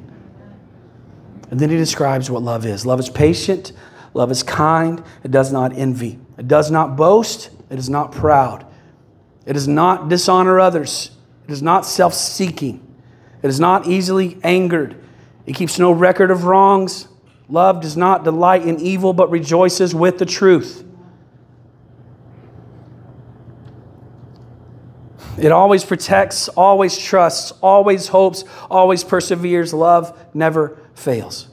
And 1.51 1.59
then 1.59 1.71
he 1.71 1.77
describes 1.77 2.31
what 2.31 2.43
love 2.43 2.65
is 2.65 2.87
love 2.87 3.01
is 3.01 3.11
patient, 3.11 3.73
love 4.15 4.31
is 4.31 4.43
kind, 4.43 5.03
it 5.25 5.31
does 5.31 5.53
not 5.53 5.77
envy, 5.77 6.19
it 6.39 6.49
does 6.49 6.71
not 6.71 6.97
boast, 6.97 7.51
it 7.69 7.79
is 7.79 7.91
not 7.91 8.13
proud. 8.13 8.65
It 9.45 9.55
does 9.55 9.69
not 9.69 10.09
dishonor 10.09 10.61
others. 10.61 11.11
It 11.49 11.53
is 11.53 11.63
not 11.63 11.85
self 11.85 12.15
seeking. 12.15 12.87
It 13.43 13.49
is 13.49 13.59
not 13.59 13.87
easily 13.87 14.39
angered. 14.43 14.97
It 15.47 15.55
keeps 15.55 15.79
no 15.79 15.91
record 15.93 16.31
of 16.31 16.45
wrongs. 16.45 17.09
Love 17.49 17.83
does 17.83 17.97
not 17.97 18.25
delight 18.25 18.63
in 18.63 18.81
evil, 18.81 19.13
but 19.13 19.31
rejoices 19.31 19.95
with 19.95 20.19
the 20.19 20.27
truth. 20.27 20.85
It 25.39 25.51
always 25.51 25.85
protects, 25.85 26.49
always 26.49 26.97
trusts, 26.97 27.53
always 27.63 28.09
hopes, 28.09 28.45
always 28.71 29.03
perseveres. 29.03 29.75
Love 29.75 30.17
never 30.35 30.79
fails. 30.95 31.49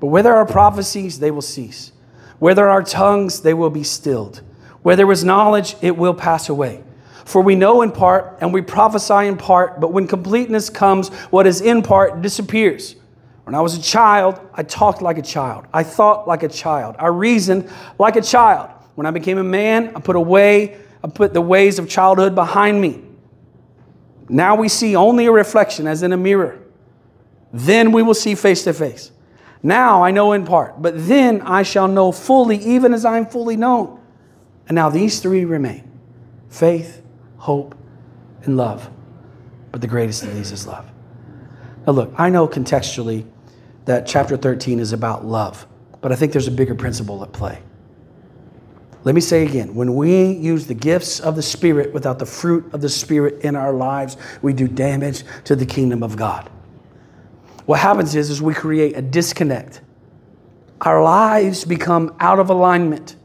But 0.00 0.08
where 0.08 0.22
there 0.22 0.34
are 0.34 0.44
prophecies, 0.44 1.20
they 1.20 1.30
will 1.30 1.42
cease. 1.42 1.92
Where 2.38 2.54
there 2.54 2.68
are 2.68 2.82
tongues, 2.82 3.40
they 3.40 3.54
will 3.54 3.70
be 3.70 3.84
stilled. 3.84 4.42
Where 4.82 4.96
there 4.96 5.10
is 5.10 5.24
knowledge, 5.24 5.76
it 5.80 5.96
will 5.96 6.12
pass 6.12 6.48
away. 6.48 6.82
For 7.24 7.42
we 7.42 7.54
know 7.54 7.82
in 7.82 7.90
part 7.90 8.38
and 8.40 8.52
we 8.52 8.60
prophesy 8.62 9.26
in 9.26 9.36
part, 9.36 9.80
but 9.80 9.92
when 9.92 10.06
completeness 10.06 10.68
comes, 10.70 11.08
what 11.30 11.46
is 11.46 11.60
in 11.60 11.82
part 11.82 12.22
disappears. 12.22 12.96
When 13.44 13.54
I 13.54 13.60
was 13.60 13.76
a 13.76 13.82
child, 13.82 14.40
I 14.54 14.62
talked 14.62 15.02
like 15.02 15.18
a 15.18 15.22
child. 15.22 15.66
I 15.72 15.82
thought 15.82 16.26
like 16.26 16.42
a 16.42 16.48
child. 16.48 16.96
I 16.98 17.08
reasoned 17.08 17.70
like 17.98 18.16
a 18.16 18.22
child. 18.22 18.70
When 18.94 19.06
I 19.06 19.10
became 19.10 19.38
a 19.38 19.44
man, 19.44 19.92
I 19.94 20.00
put 20.00 20.16
away, 20.16 20.78
I 21.02 21.08
put 21.08 21.34
the 21.34 21.40
ways 21.40 21.78
of 21.78 21.88
childhood 21.88 22.34
behind 22.34 22.80
me. 22.80 23.02
Now 24.28 24.54
we 24.54 24.68
see 24.68 24.96
only 24.96 25.26
a 25.26 25.32
reflection 25.32 25.86
as 25.86 26.02
in 26.02 26.12
a 26.12 26.16
mirror. 26.16 26.58
Then 27.52 27.92
we 27.92 28.02
will 28.02 28.14
see 28.14 28.34
face 28.34 28.64
to 28.64 28.72
face. 28.72 29.10
Now 29.62 30.02
I 30.02 30.10
know 30.10 30.32
in 30.32 30.44
part, 30.44 30.80
but 30.80 30.94
then 30.96 31.40
I 31.42 31.62
shall 31.62 31.88
know 31.88 32.12
fully, 32.12 32.58
even 32.58 32.92
as 32.92 33.04
I 33.04 33.18
am 33.18 33.26
fully 33.26 33.56
known. 33.56 34.00
And 34.68 34.74
now 34.74 34.88
these 34.90 35.20
three 35.20 35.44
remain 35.44 35.90
faith, 36.48 37.02
hope, 37.44 37.74
and 38.44 38.56
love. 38.56 38.88
But 39.70 39.82
the 39.82 39.86
greatest 39.86 40.22
of 40.22 40.34
these 40.34 40.50
is 40.50 40.66
love. 40.66 40.90
Now, 41.86 41.92
look, 41.92 42.14
I 42.16 42.30
know 42.30 42.48
contextually 42.48 43.26
that 43.84 44.06
chapter 44.06 44.38
13 44.38 44.80
is 44.80 44.94
about 44.94 45.26
love, 45.26 45.66
but 46.00 46.10
I 46.10 46.16
think 46.16 46.32
there's 46.32 46.48
a 46.48 46.50
bigger 46.50 46.74
principle 46.74 47.22
at 47.22 47.34
play. 47.34 47.58
Let 49.02 49.14
me 49.14 49.20
say 49.20 49.44
again 49.44 49.74
when 49.74 49.94
we 49.94 50.32
use 50.32 50.66
the 50.66 50.74
gifts 50.74 51.20
of 51.20 51.36
the 51.36 51.42
Spirit 51.42 51.92
without 51.92 52.18
the 52.18 52.24
fruit 52.24 52.72
of 52.72 52.80
the 52.80 52.88
Spirit 52.88 53.42
in 53.42 53.56
our 53.56 53.74
lives, 53.74 54.16
we 54.40 54.54
do 54.54 54.66
damage 54.66 55.22
to 55.44 55.54
the 55.54 55.66
kingdom 55.66 56.02
of 56.02 56.16
God. 56.16 56.48
What 57.66 57.78
happens 57.78 58.14
is, 58.14 58.30
is 58.30 58.40
we 58.40 58.54
create 58.54 58.96
a 58.96 59.02
disconnect. 59.02 59.82
Our 60.80 61.02
lives 61.02 61.66
become 61.66 62.16
out 62.20 62.38
of 62.38 62.48
alignment. 62.48 63.16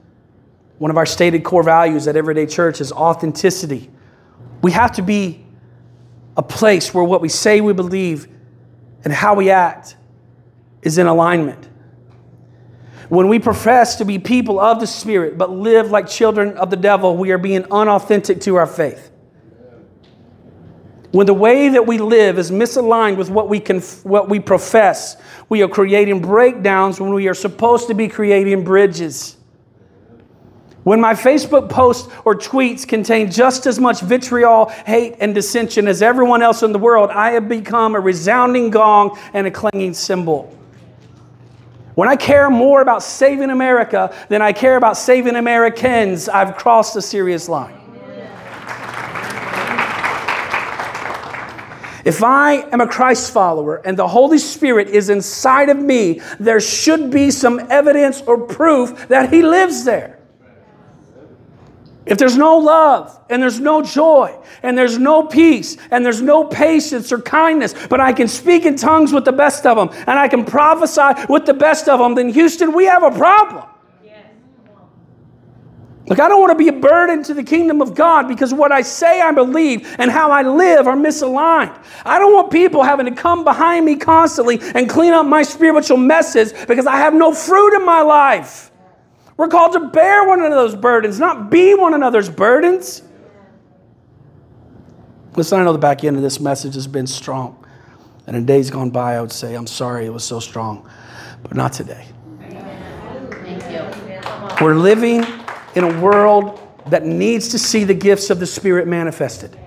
One 0.78 0.92
of 0.92 0.98
our 0.98 1.06
stated 1.06 1.46
core 1.46 1.64
values 1.64 2.06
at 2.06 2.18
Everyday 2.18 2.48
Church 2.48 2.82
is 2.82 2.92
authenticity. 2.92 3.90
We 4.62 4.72
have 4.72 4.94
to 4.94 5.02
be 5.02 5.46
a 6.36 6.44
place 6.44 6.94
where 6.94 7.04
what 7.04 7.22
we 7.22 7.30
say 7.30 7.62
we 7.62 7.74
believe 7.74 8.28
and 9.04 9.14
how 9.14 9.36
we 9.36 9.50
act 9.50 9.96
is 10.82 10.98
in 10.98 11.08
alignment. 11.08 11.68
When 13.10 13.28
we 13.28 13.40
profess 13.40 13.96
to 13.98 14.06
be 14.06 14.20
people 14.20 14.60
of 14.60 14.80
the 14.80 14.88
Spirit 14.88 15.38
but 15.38 15.50
live 15.50 15.90
like 15.90 16.08
children 16.08 16.58
of 16.58 16.70
the 16.70 16.78
devil, 16.78 17.18
we 17.18 17.32
are 17.32 17.38
being 17.38 17.66
unauthentic 17.72 18.42
to 18.42 18.56
our 18.56 18.68
faith. 18.68 19.12
When 21.12 21.26
the 21.26 21.34
way 21.34 21.70
that 21.70 21.88
we 21.88 21.98
live 21.98 22.38
is 22.38 22.52
misaligned 22.52 23.18
with 23.18 23.32
what 23.32 23.50
we, 23.50 23.60
can, 23.60 23.82
what 24.04 24.30
we 24.30 24.40
profess, 24.40 25.18
we 25.50 25.64
are 25.64 25.68
creating 25.68 26.22
breakdowns 26.22 27.00
when 27.02 27.12
we 27.12 27.28
are 27.28 27.34
supposed 27.34 27.88
to 27.88 27.96
be 27.96 28.08
creating 28.08 28.64
bridges. 28.64 29.36
When 30.84 31.02
my 31.02 31.14
Facebook 31.14 31.70
posts 31.70 32.12
or 32.24 32.36
tweets 32.36 32.88
contain 32.88 33.30
just 33.30 33.66
as 33.66 33.80
much 33.80 34.00
vitriol, 34.02 34.68
hate, 34.86 35.16
and 35.20 35.36
dissension 35.36 35.88
as 35.88 36.02
everyone 36.02 36.42
else 36.42 36.64
in 36.64 36.72
the 36.72 36.80
world, 36.80 37.10
I 37.10 37.32
have 37.32 37.50
become 37.50 37.96
a 37.96 38.00
resounding 38.00 38.70
gong 38.70 39.18
and 39.34 39.46
a 39.46 39.52
clanging 39.52 39.94
cymbal. 39.94 40.56
When 41.96 42.08
I 42.08 42.16
care 42.16 42.50
more 42.50 42.82
about 42.82 43.04
saving 43.04 43.50
America 43.50 44.16
than 44.30 44.42
I 44.42 44.54
care 44.54 44.78
about 44.78 44.96
saving 44.96 45.36
Americans, 45.36 46.30
I've 46.30 46.56
crossed 46.56 46.96
a 46.96 47.02
serious 47.02 47.50
line. 47.50 47.76
If 52.06 52.24
I 52.24 52.66
am 52.72 52.80
a 52.80 52.88
Christ 52.88 53.34
follower 53.34 53.82
and 53.84 54.00
the 54.00 54.08
Holy 54.08 54.38
Spirit 54.38 54.88
is 54.88 55.10
inside 55.10 55.68
of 55.68 55.78
me, 55.78 56.22
there 56.40 56.62
should 56.62 57.12
be 57.12 57.32
some 57.32 57.60
evidence 57.70 58.22
or 58.22 58.38
proof 58.38 59.10
that 59.10 59.32
He 59.34 59.42
lives 59.42 59.84
there. 59.84 60.19
If 62.10 62.18
there's 62.18 62.36
no 62.36 62.58
love 62.58 63.18
and 63.30 63.40
there's 63.40 63.60
no 63.60 63.84
joy 63.84 64.36
and 64.64 64.76
there's 64.76 64.98
no 64.98 65.28
peace 65.28 65.78
and 65.92 66.04
there's 66.04 66.24
no 66.24 66.44
patience 66.44 67.12
or 67.12 67.22
kindness, 67.22 67.76
but 67.88 68.00
I 68.00 68.14
can 68.14 68.28
speak 68.28 68.66
in 68.66 68.76
tongues 68.76 69.14
with 69.14 69.26
the 69.26 69.32
best 69.32 69.68
of 69.68 69.78
them 69.78 69.90
and 70.08 70.18
I 70.18 70.28
can 70.28 70.44
prophesy 70.44 71.26
with 71.30 71.46
the 71.46 71.54
best 71.54 71.88
of 71.88 72.00
them, 72.00 72.16
then 72.16 72.30
Houston, 72.30 72.74
we 72.74 72.86
have 72.86 73.04
a 73.04 73.12
problem. 73.12 73.64
Look, 76.08 76.20
I 76.20 76.28
don't 76.28 76.42
want 76.42 76.52
to 76.52 76.58
be 76.58 76.70
a 76.70 76.74
burden 76.74 77.22
to 77.24 77.36
the 77.36 77.44
kingdom 77.44 77.80
of 77.84 77.94
God 77.94 78.28
because 78.28 78.52
what 78.52 78.72
I 78.72 78.82
say 78.82 79.22
I 79.22 79.32
believe 79.32 79.96
and 80.00 80.10
how 80.10 80.32
I 80.32 80.42
live 80.42 80.88
are 80.88 80.96
misaligned. 80.96 81.78
I 82.04 82.18
don't 82.18 82.34
want 82.34 82.52
people 82.52 82.82
having 82.82 83.06
to 83.06 83.12
come 83.12 83.44
behind 83.44 83.86
me 83.86 83.96
constantly 83.96 84.60
and 84.74 84.90
clean 84.90 85.14
up 85.14 85.28
my 85.28 85.44
spiritual 85.44 85.98
messes 85.98 86.54
because 86.68 86.88
I 86.88 86.96
have 86.96 87.14
no 87.14 87.32
fruit 87.32 87.76
in 87.76 87.86
my 87.86 88.02
life. 88.02 88.69
We're 89.40 89.48
called 89.48 89.72
to 89.72 89.88
bear 89.88 90.28
one 90.28 90.44
another's 90.44 90.76
burdens, 90.76 91.18
not 91.18 91.50
be 91.50 91.74
one 91.74 91.94
another's 91.94 92.30
burdens. 92.30 93.02
Listen, 95.38 95.62
I 95.62 95.64
know 95.64 95.72
the 95.72 95.80
back 95.80 96.04
end 96.04 96.18
of 96.18 96.22
this 96.22 96.42
message 96.42 96.74
has 96.74 96.88
been 96.88 97.08
strong. 97.08 97.66
And 98.28 98.36
in 98.36 98.46
days 98.46 98.70
gone 98.70 98.90
by, 98.90 99.16
I 99.16 99.22
would 99.22 99.32
say, 99.32 99.56
I'm 99.56 99.66
sorry 99.66 100.06
it 100.06 100.10
was 100.10 100.26
so 100.26 100.42
strong, 100.42 100.90
but 101.42 101.56
not 101.56 101.72
today. 101.72 102.06
We're 104.60 104.76
living 104.76 105.26
in 105.74 105.86
a 105.86 106.02
world 106.02 106.60
that 106.88 107.06
needs 107.06 107.48
to 107.48 107.60
see 107.60 107.86
the 107.86 107.94
gifts 107.94 108.30
of 108.30 108.42
the 108.42 108.46
Spirit 108.46 108.90
manifested. 108.90 109.58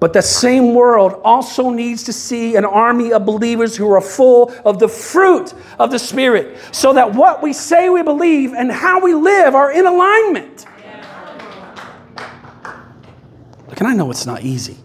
But 0.00 0.14
the 0.14 0.22
same 0.22 0.74
world 0.74 1.20
also 1.24 1.68
needs 1.68 2.04
to 2.04 2.12
see 2.12 2.56
an 2.56 2.64
army 2.64 3.12
of 3.12 3.26
believers 3.26 3.76
who 3.76 3.92
are 3.92 4.00
full 4.00 4.50
of 4.64 4.78
the 4.78 4.88
fruit 4.88 5.52
of 5.78 5.90
the 5.90 5.98
Spirit 5.98 6.56
so 6.72 6.94
that 6.94 7.14
what 7.14 7.42
we 7.42 7.52
say 7.52 7.90
we 7.90 8.02
believe 8.02 8.54
and 8.54 8.72
how 8.72 9.00
we 9.00 9.12
live 9.12 9.54
are 9.54 9.70
in 9.70 9.86
alignment. 9.86 10.64
Look, 13.68 13.78
and 13.78 13.86
I 13.86 13.94
know 13.94 14.10
it's 14.10 14.24
not 14.24 14.42
easy. 14.42 14.78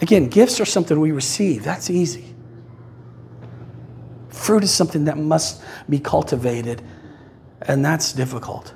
Again, 0.00 0.28
gifts 0.28 0.60
are 0.60 0.64
something 0.64 0.98
we 0.98 1.10
receive, 1.10 1.64
that's 1.64 1.90
easy. 1.90 2.32
Fruit 4.28 4.62
is 4.62 4.72
something 4.72 5.04
that 5.06 5.18
must 5.18 5.60
be 5.88 5.98
cultivated, 5.98 6.82
and 7.62 7.84
that's 7.84 8.12
difficult. 8.12 8.72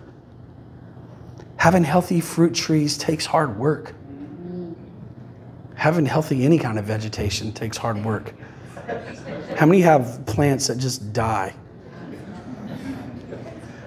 Having 1.56 1.84
healthy 1.84 2.20
fruit 2.20 2.54
trees 2.54 2.98
takes 2.98 3.24
hard 3.24 3.56
work. 3.56 3.94
Having 5.74 6.06
healthy 6.06 6.44
any 6.44 6.58
kind 6.58 6.78
of 6.78 6.84
vegetation 6.84 7.52
takes 7.52 7.76
hard 7.76 8.02
work. 8.04 8.32
How 9.56 9.66
many 9.66 9.80
have 9.80 10.24
plants 10.26 10.68
that 10.68 10.78
just 10.78 11.12
die? 11.12 11.54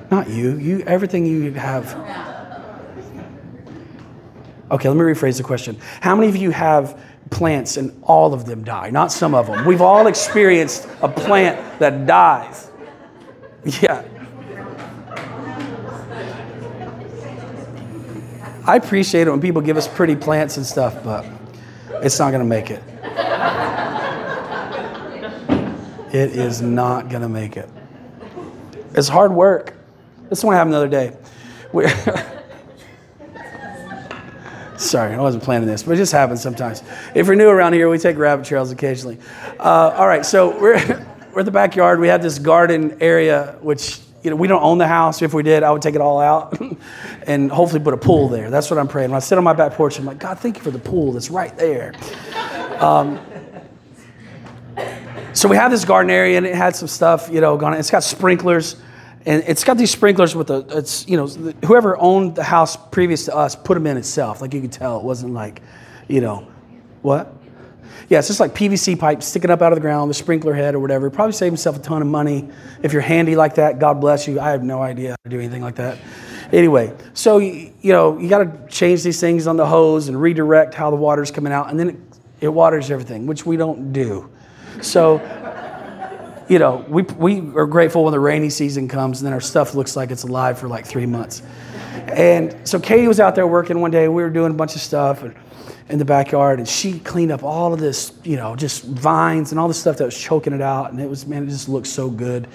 Not 0.09 0.29
you. 0.29 0.57
You 0.57 0.81
everything 0.81 1.25
you 1.25 1.51
have. 1.53 1.93
Okay, 4.69 4.89
let 4.89 4.95
me 4.97 5.01
rephrase 5.01 5.37
the 5.37 5.43
question. 5.43 5.77
How 6.01 6.15
many 6.15 6.27
of 6.27 6.35
you 6.35 6.51
have 6.51 6.99
plants 7.29 7.77
and 7.77 7.97
all 8.03 8.33
of 8.33 8.45
them 8.45 8.63
die? 8.63 8.89
Not 8.89 9.11
some 9.11 9.33
of 9.33 9.47
them. 9.47 9.65
We've 9.65 9.81
all 9.81 10.07
experienced 10.07 10.87
a 11.01 11.07
plant 11.07 11.79
that 11.79 12.05
dies. 12.05 12.69
Yeah. 13.81 14.03
I 18.65 18.75
appreciate 18.75 19.27
it 19.27 19.31
when 19.31 19.39
people 19.39 19.61
give 19.61 19.77
us 19.77 19.87
pretty 19.87 20.15
plants 20.15 20.57
and 20.57 20.65
stuff, 20.65 21.01
but 21.03 21.25
it's 22.03 22.19
not 22.19 22.31
going 22.31 22.41
to 22.41 22.45
make 22.45 22.71
it. 22.71 22.83
It 26.13 26.31
is 26.31 26.61
not 26.61 27.09
going 27.09 27.21
to 27.21 27.29
make 27.29 27.57
it. 27.57 27.69
It's 28.93 29.07
hard 29.07 29.31
work. 29.31 29.73
This 30.29 30.43
one 30.43 30.55
happened 30.55 30.73
the 30.73 30.77
other 30.77 30.87
day. 30.87 31.15
We're 31.73 31.89
Sorry, 34.77 35.13
I 35.15 35.19
wasn't 35.19 35.43
planning 35.43 35.67
this, 35.67 35.83
but 35.83 35.93
it 35.93 35.97
just 35.97 36.11
happens 36.11 36.41
sometimes. 36.41 36.83
If 37.15 37.25
you're 37.25 37.35
new 37.35 37.49
around 37.49 37.73
here, 37.73 37.89
we 37.89 37.97
take 37.97 38.15
rabbit 38.17 38.45
trails 38.45 38.71
occasionally. 38.71 39.17
Uh, 39.59 39.93
all 39.95 40.07
right, 40.07 40.23
so 40.23 40.59
we're, 40.59 40.75
we're 41.33 41.39
at 41.39 41.45
the 41.45 41.51
backyard. 41.51 41.99
We 41.99 42.09
have 42.09 42.21
this 42.21 42.37
garden 42.37 42.95
area, 43.01 43.57
which 43.61 43.99
you 44.23 44.29
know, 44.29 44.35
we 44.35 44.47
don't 44.47 44.61
own 44.61 44.77
the 44.77 44.87
house. 44.87 45.21
If 45.21 45.33
we 45.33 45.41
did, 45.41 45.63
I 45.63 45.71
would 45.71 45.81
take 45.81 45.95
it 45.95 46.01
all 46.01 46.19
out 46.19 46.59
and 47.27 47.51
hopefully 47.51 47.83
put 47.83 47.93
a 47.93 47.97
pool 47.97 48.29
there. 48.29 48.49
That's 48.49 48.71
what 48.71 48.79
I'm 48.79 48.87
praying. 48.87 49.11
When 49.11 49.17
I 49.17 49.19
sit 49.19 49.37
on 49.37 49.43
my 49.43 49.53
back 49.53 49.73
porch, 49.73 49.99
I'm 49.99 50.05
like, 50.05 50.17
God, 50.17 50.39
thank 50.39 50.57
you 50.57 50.63
for 50.63 50.71
the 50.71 50.79
pool 50.79 51.11
that's 51.11 51.29
right 51.29 51.55
there. 51.57 51.93
Um, 52.79 53.19
so 55.33 55.47
we 55.47 55.55
have 55.57 55.69
this 55.69 55.85
garden 55.85 56.09
area, 56.09 56.37
and 56.37 56.47
it 56.47 56.55
had 56.55 56.75
some 56.75 56.87
stuff, 56.87 57.29
you 57.31 57.41
know, 57.41 57.57
gone. 57.57 57.73
It's 57.73 57.91
got 57.91 58.03
sprinklers, 58.03 58.77
and 59.25 59.43
it's 59.45 59.63
got 59.63 59.77
these 59.77 59.91
sprinklers 59.91 60.35
with 60.35 60.47
the. 60.47 60.65
It's 60.69 61.07
you 61.07 61.17
know, 61.17 61.27
whoever 61.65 61.97
owned 61.97 62.35
the 62.35 62.43
house 62.43 62.75
previous 62.75 63.25
to 63.25 63.35
us 63.35 63.55
put 63.55 63.73
them 63.73 63.85
in 63.85 63.97
itself. 63.97 64.41
Like 64.41 64.53
you 64.53 64.61
could 64.61 64.71
tell, 64.71 64.97
it 64.97 65.03
wasn't 65.03 65.33
like, 65.33 65.61
you 66.07 66.21
know, 66.21 66.47
what? 67.01 67.33
Yeah, 68.09 68.19
it's 68.19 68.27
just 68.27 68.39
like 68.39 68.53
PVC 68.53 68.97
pipe 68.97 69.21
sticking 69.21 69.49
up 69.49 69.61
out 69.61 69.73
of 69.73 69.75
the 69.75 69.81
ground, 69.81 70.09
the 70.09 70.15
sprinkler 70.15 70.53
head 70.53 70.75
or 70.75 70.79
whatever. 70.79 71.09
Probably 71.09 71.33
save 71.33 71.51
himself 71.51 71.75
a 71.75 71.79
ton 71.79 72.01
of 72.01 72.07
money. 72.07 72.49
If 72.81 72.93
you're 72.93 73.01
handy 73.01 73.35
like 73.35 73.55
that, 73.55 73.79
God 73.79 73.99
bless 73.99 74.27
you. 74.27 74.39
I 74.39 74.51
have 74.51 74.63
no 74.63 74.81
idea 74.81 75.11
how 75.11 75.17
to 75.25 75.29
do 75.29 75.39
anything 75.39 75.61
like 75.61 75.75
that. 75.75 75.97
Anyway, 76.51 76.95
so 77.13 77.37
you 77.39 77.73
know 77.83 78.17
you 78.17 78.29
got 78.29 78.39
to 78.39 78.67
change 78.67 79.03
these 79.03 79.19
things 79.19 79.47
on 79.47 79.57
the 79.57 79.65
hose 79.65 80.07
and 80.07 80.19
redirect 80.19 80.73
how 80.73 80.89
the 80.89 80.95
water's 80.95 81.31
coming 81.31 81.51
out, 81.51 81.69
and 81.69 81.79
then 81.79 81.89
it, 81.89 81.95
it 82.41 82.47
waters 82.47 82.91
everything, 82.91 83.27
which 83.27 83.45
we 83.45 83.57
don't 83.57 83.91
do. 83.91 84.29
So, 84.81 85.15
you 86.47 86.59
know, 86.59 86.85
we, 86.87 87.01
we 87.01 87.39
are 87.55 87.65
grateful 87.65 88.03
when 88.03 88.11
the 88.11 88.19
rainy 88.19 88.49
season 88.49 88.87
comes 88.87 89.19
and 89.19 89.25
then 89.25 89.33
our 89.33 89.41
stuff 89.41 89.73
looks 89.73 89.95
like 89.95 90.11
it's 90.11 90.23
alive 90.23 90.59
for 90.59 90.67
like 90.67 90.85
three 90.85 91.07
months. 91.07 91.41
And 92.09 92.55
so 92.63 92.79
Katie 92.79 93.07
was 93.07 93.19
out 93.19 93.33
there 93.33 93.47
working 93.47 93.81
one 93.81 93.89
day. 93.89 94.07
We 94.07 94.21
were 94.21 94.29
doing 94.29 94.51
a 94.51 94.55
bunch 94.55 94.75
of 94.75 94.81
stuff. 94.81 95.23
And, 95.23 95.35
in 95.89 95.99
the 95.99 96.05
backyard 96.05 96.59
and 96.59 96.67
she 96.67 96.99
cleaned 96.99 97.31
up 97.31 97.43
all 97.43 97.73
of 97.73 97.79
this, 97.79 98.11
you 98.23 98.35
know, 98.35 98.55
just 98.55 98.83
vines 98.83 99.51
and 99.51 99.59
all 99.59 99.67
the 99.67 99.73
stuff 99.73 99.97
that 99.97 100.05
was 100.05 100.17
choking 100.17 100.53
it 100.53 100.61
out. 100.61 100.91
And 100.91 100.99
it 100.99 101.09
was, 101.09 101.25
man, 101.25 101.43
it 101.43 101.47
just 101.47 101.69
looked 101.69 101.87
so 101.87 102.09
good. 102.09 102.47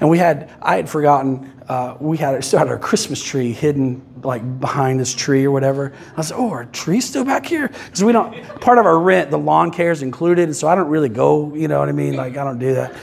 And 0.00 0.08
we 0.08 0.18
had, 0.18 0.50
I 0.62 0.76
had 0.76 0.88
forgotten, 0.88 1.62
uh, 1.68 1.96
we 2.00 2.16
had, 2.16 2.42
still 2.42 2.58
had 2.58 2.68
our 2.68 2.78
Christmas 2.78 3.22
tree 3.22 3.52
hidden 3.52 4.02
like 4.22 4.60
behind 4.60 4.98
this 4.98 5.14
tree 5.14 5.44
or 5.44 5.50
whatever. 5.50 5.92
I 6.16 6.22
said, 6.22 6.36
oh, 6.36 6.50
our 6.50 6.64
tree's 6.66 7.06
still 7.06 7.24
back 7.24 7.44
here? 7.44 7.68
Because 7.68 8.02
we 8.02 8.12
don't, 8.12 8.34
part 8.60 8.78
of 8.78 8.86
our 8.86 8.98
rent, 8.98 9.30
the 9.30 9.38
lawn 9.38 9.70
care 9.70 9.92
is 9.92 10.02
included. 10.02 10.44
And 10.44 10.56
so 10.56 10.68
I 10.68 10.74
don't 10.74 10.88
really 10.88 11.10
go, 11.10 11.54
you 11.54 11.68
know 11.68 11.78
what 11.78 11.88
I 11.88 11.92
mean? 11.92 12.16
Like, 12.16 12.36
I 12.36 12.44
don't 12.44 12.58
do 12.58 12.74
that. 12.74 12.94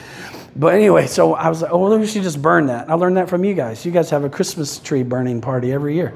But 0.56 0.74
anyway, 0.74 1.06
so 1.06 1.36
I 1.36 1.50
was 1.50 1.62
like, 1.62 1.72
oh, 1.72 1.78
well, 1.78 2.00
we 2.00 2.08
should 2.08 2.24
just 2.24 2.42
burn 2.42 2.66
that. 2.66 2.90
I 2.90 2.96
learned 2.96 3.18
that 3.18 3.30
from 3.30 3.46
you 3.46 3.54
guys. 3.54 3.86
You 3.86 3.92
guys 3.92 4.10
have 4.10 4.24
a 4.24 4.30
Christmas 4.30 4.80
tree 4.80 5.04
burning 5.04 5.40
party 5.40 5.72
every 5.72 5.94
year. 5.94 6.16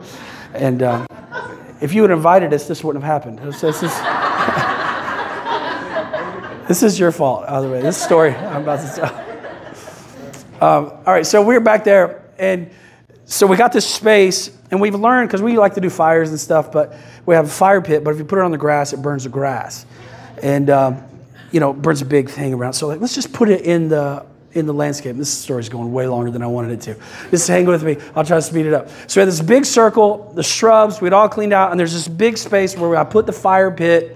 And, 0.55 0.81
uh, 0.81 1.05
if 1.79 1.93
you 1.93 2.01
had 2.03 2.11
invited 2.11 2.53
us, 2.53 2.67
this 2.67 2.83
wouldn't 2.83 3.03
have 3.03 3.11
happened. 3.11 3.39
This, 3.39 3.61
this 3.61 3.83
is, 3.83 3.91
this 6.67 6.83
is 6.83 6.99
your 6.99 7.11
fault, 7.11 7.47
by 7.47 7.59
the 7.59 7.69
way. 7.69 7.81
This 7.81 8.01
story 8.01 8.35
I'm 8.35 8.61
about 8.61 8.87
to 8.87 8.95
tell. 8.95 9.30
Um, 10.61 10.91
all 11.07 11.13
right, 11.13 11.25
so 11.25 11.41
we 11.41 11.55
we're 11.55 11.59
back 11.59 11.83
there, 11.83 12.23
and 12.37 12.69
so 13.25 13.47
we 13.47 13.57
got 13.57 13.73
this 13.73 13.91
space, 13.91 14.55
and 14.69 14.79
we've 14.79 14.93
learned 14.93 15.27
because 15.27 15.41
we 15.41 15.57
like 15.57 15.73
to 15.73 15.81
do 15.81 15.89
fires 15.89 16.29
and 16.29 16.39
stuff, 16.39 16.71
but 16.71 16.95
we 17.25 17.33
have 17.33 17.47
a 17.47 17.49
fire 17.49 17.81
pit. 17.81 18.03
But 18.03 18.11
if 18.11 18.19
you 18.19 18.25
put 18.25 18.37
it 18.37 18.43
on 18.43 18.51
the 18.51 18.59
grass, 18.59 18.93
it 18.93 18.97
burns 18.97 19.23
the 19.23 19.29
grass, 19.29 19.87
and 20.43 20.69
um, 20.69 21.03
you 21.51 21.59
know, 21.59 21.73
burns 21.73 22.03
a 22.03 22.05
big 22.05 22.29
thing 22.29 22.53
around. 22.53 22.73
So 22.73 22.87
like, 22.87 23.01
let's 23.01 23.15
just 23.15 23.33
put 23.33 23.49
it 23.49 23.61
in 23.61 23.89
the 23.89 24.23
in 24.51 24.67
the 24.67 24.73
landscape. 24.73 25.15
This 25.15 25.35
story's 25.35 25.67
going 25.67 25.91
way 25.91 26.05
longer 26.05 26.29
than 26.29 26.43
I 26.43 26.47
wanted 26.47 26.73
it 26.73 26.81
to. 26.81 26.95
Just 27.31 27.47
hang 27.47 27.65
with 27.65 27.83
me. 27.83 27.97
I'll 28.15 28.23
try 28.23 28.37
to 28.37 28.41
speed 28.43 28.67
it 28.67 28.73
up. 28.75 28.87
So 29.07 29.19
we 29.19 29.21
had 29.21 29.29
this 29.29 29.41
big 29.41 29.65
circle, 29.65 30.31
the 30.35 30.43
shrubs, 30.43 31.01
we'd 31.01 31.11
all 31.11 31.27
cleaned 31.27 31.53
out, 31.53 31.71
and 31.71 31.79
there's 31.79 31.93
this 31.93 32.07
big 32.07 32.37
space 32.37 32.77
where 32.77 32.95
I 32.97 33.03
put 33.03 33.25
the 33.25 33.33
fire 33.33 33.71
pit, 33.71 34.15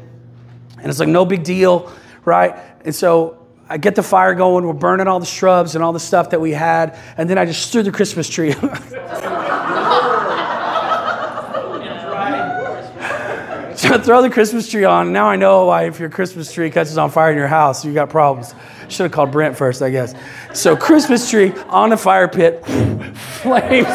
and 0.78 0.92
it's 0.92 1.00
like 1.00 1.10
no 1.10 1.26
big 1.26 1.44
deal, 1.44 1.92
right? 2.24 2.56
And 2.84 2.94
so 2.94 3.45
I 3.68 3.78
get 3.78 3.96
the 3.96 4.04
fire 4.04 4.36
going, 4.36 4.66
we're 4.66 4.74
burning 4.74 5.08
all 5.08 5.20
the 5.20 5.26
shrubs 5.26 5.76
and 5.76 5.84
all 5.84 5.94
the 5.94 6.00
stuff 6.00 6.30
that 6.30 6.42
we 6.42 6.52
had, 6.52 6.98
and 7.18 7.30
then 7.30 7.38
I 7.38 7.46
just 7.46 7.72
threw 7.72 7.84
the 7.84 7.92
Christmas 7.92 8.30
tree. 8.30 8.54
So 13.76 14.00
throw 14.00 14.22
the 14.22 14.30
Christmas 14.30 14.70
tree 14.70 14.86
on. 14.86 15.12
Now 15.12 15.28
I 15.28 15.36
know 15.36 15.66
why 15.66 15.84
if 15.84 16.00
your 16.00 16.10
Christmas 16.10 16.52
tree 16.52 16.72
catches 16.72 16.98
on 16.98 17.12
fire 17.12 17.32
in 17.32 17.38
your 17.38 17.48
house, 17.48 17.84
you 17.84 17.94
got 17.94 18.10
problems. 18.10 18.56
Should 18.88 19.04
have 19.04 19.12
called 19.12 19.32
Brent 19.32 19.58
first, 19.58 19.82
I 19.82 19.90
guess. 19.90 20.16
So 20.54 20.76
Christmas 20.76 21.30
tree 21.30 21.52
on 21.68 21.90
the 21.90 21.98
fire 21.98 22.28
pit, 22.28 22.66
flames. 23.16 23.88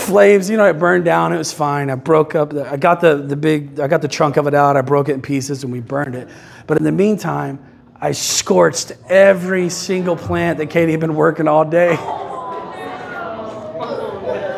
Flames, 0.00 0.50
you 0.50 0.56
know, 0.56 0.64
it 0.66 0.78
burned 0.78 1.04
down. 1.04 1.32
It 1.32 1.38
was 1.38 1.52
fine. 1.52 1.90
I 1.90 1.94
broke 1.94 2.34
up. 2.34 2.50
The, 2.50 2.70
I 2.70 2.76
got 2.76 3.00
the, 3.00 3.16
the 3.16 3.36
big, 3.36 3.78
I 3.78 3.86
got 3.86 4.02
the 4.02 4.08
trunk 4.08 4.36
of 4.36 4.46
it 4.46 4.54
out. 4.54 4.76
I 4.76 4.80
broke 4.80 5.08
it 5.08 5.12
in 5.12 5.22
pieces 5.22 5.62
and 5.62 5.72
we 5.72 5.80
burned 5.80 6.14
it. 6.14 6.28
But 6.66 6.78
in 6.78 6.84
the 6.84 6.92
meantime, 6.92 7.58
I 8.00 8.12
scorched 8.12 8.92
every 9.08 9.68
single 9.68 10.16
plant 10.16 10.58
that 10.58 10.70
Katie 10.70 10.92
had 10.92 11.00
been 11.00 11.14
working 11.14 11.46
all 11.46 11.64
day. 11.64 11.96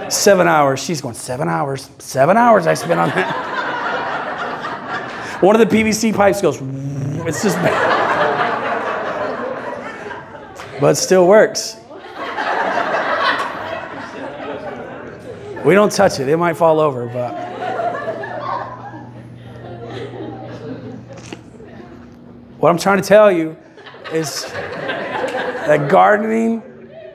Seven 0.08 0.46
hours. 0.46 0.82
She's 0.82 1.00
going, 1.00 1.14
seven 1.14 1.48
hours. 1.48 1.90
Seven 1.98 2.36
hours 2.36 2.66
I 2.66 2.74
spent 2.74 3.00
on 3.00 3.08
that. 3.08 3.52
One 5.42 5.60
of 5.60 5.68
the 5.68 5.76
PVC 5.76 6.14
pipes 6.14 6.40
goes, 6.40 6.58
it's 7.26 7.42
just, 7.42 7.56
bad. 7.56 8.00
but 10.80 10.92
it 10.92 10.96
still 10.96 11.26
works. 11.26 11.81
We 15.64 15.74
don't 15.74 15.92
touch 15.92 16.18
it, 16.18 16.28
it 16.28 16.36
might 16.36 16.56
fall 16.56 16.80
over, 16.80 17.06
but. 17.06 17.52
What 22.58 22.70
I'm 22.70 22.78
trying 22.78 23.00
to 23.02 23.08
tell 23.08 23.30
you 23.30 23.56
is 24.12 24.44
that 24.52 25.90
gardening, 25.90 26.62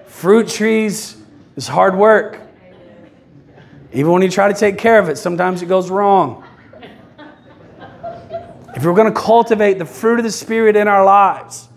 fruit 0.05 0.47
trees, 0.47 1.17
is 1.55 1.67
hard 1.67 1.95
work. 1.95 2.41
Even 3.93 4.11
when 4.11 4.21
you 4.21 4.29
try 4.29 4.47
to 4.51 4.53
take 4.53 4.77
care 4.77 4.99
of 4.99 5.07
it, 5.09 5.17
sometimes 5.17 5.61
it 5.61 5.67
goes 5.67 5.89
wrong. 5.89 6.43
If 8.75 8.85
we're 8.85 8.93
going 8.93 9.11
to 9.11 9.19
cultivate 9.19 9.79
the 9.79 9.85
fruit 9.85 10.19
of 10.19 10.23
the 10.23 10.31
Spirit 10.31 10.75
in 10.75 10.87
our 10.87 11.03
lives, 11.03 11.67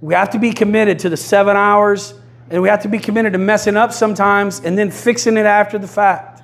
We 0.00 0.14
have 0.14 0.30
to 0.30 0.38
be 0.38 0.52
committed 0.52 0.98
to 1.00 1.08
the 1.08 1.16
seven 1.16 1.56
hours, 1.56 2.14
and 2.50 2.62
we 2.62 2.68
have 2.68 2.82
to 2.82 2.88
be 2.88 2.98
committed 2.98 3.32
to 3.32 3.38
messing 3.38 3.76
up 3.76 3.92
sometimes 3.92 4.60
and 4.60 4.78
then 4.78 4.90
fixing 4.90 5.36
it 5.36 5.46
after 5.46 5.78
the 5.78 5.88
fact. 5.88 6.42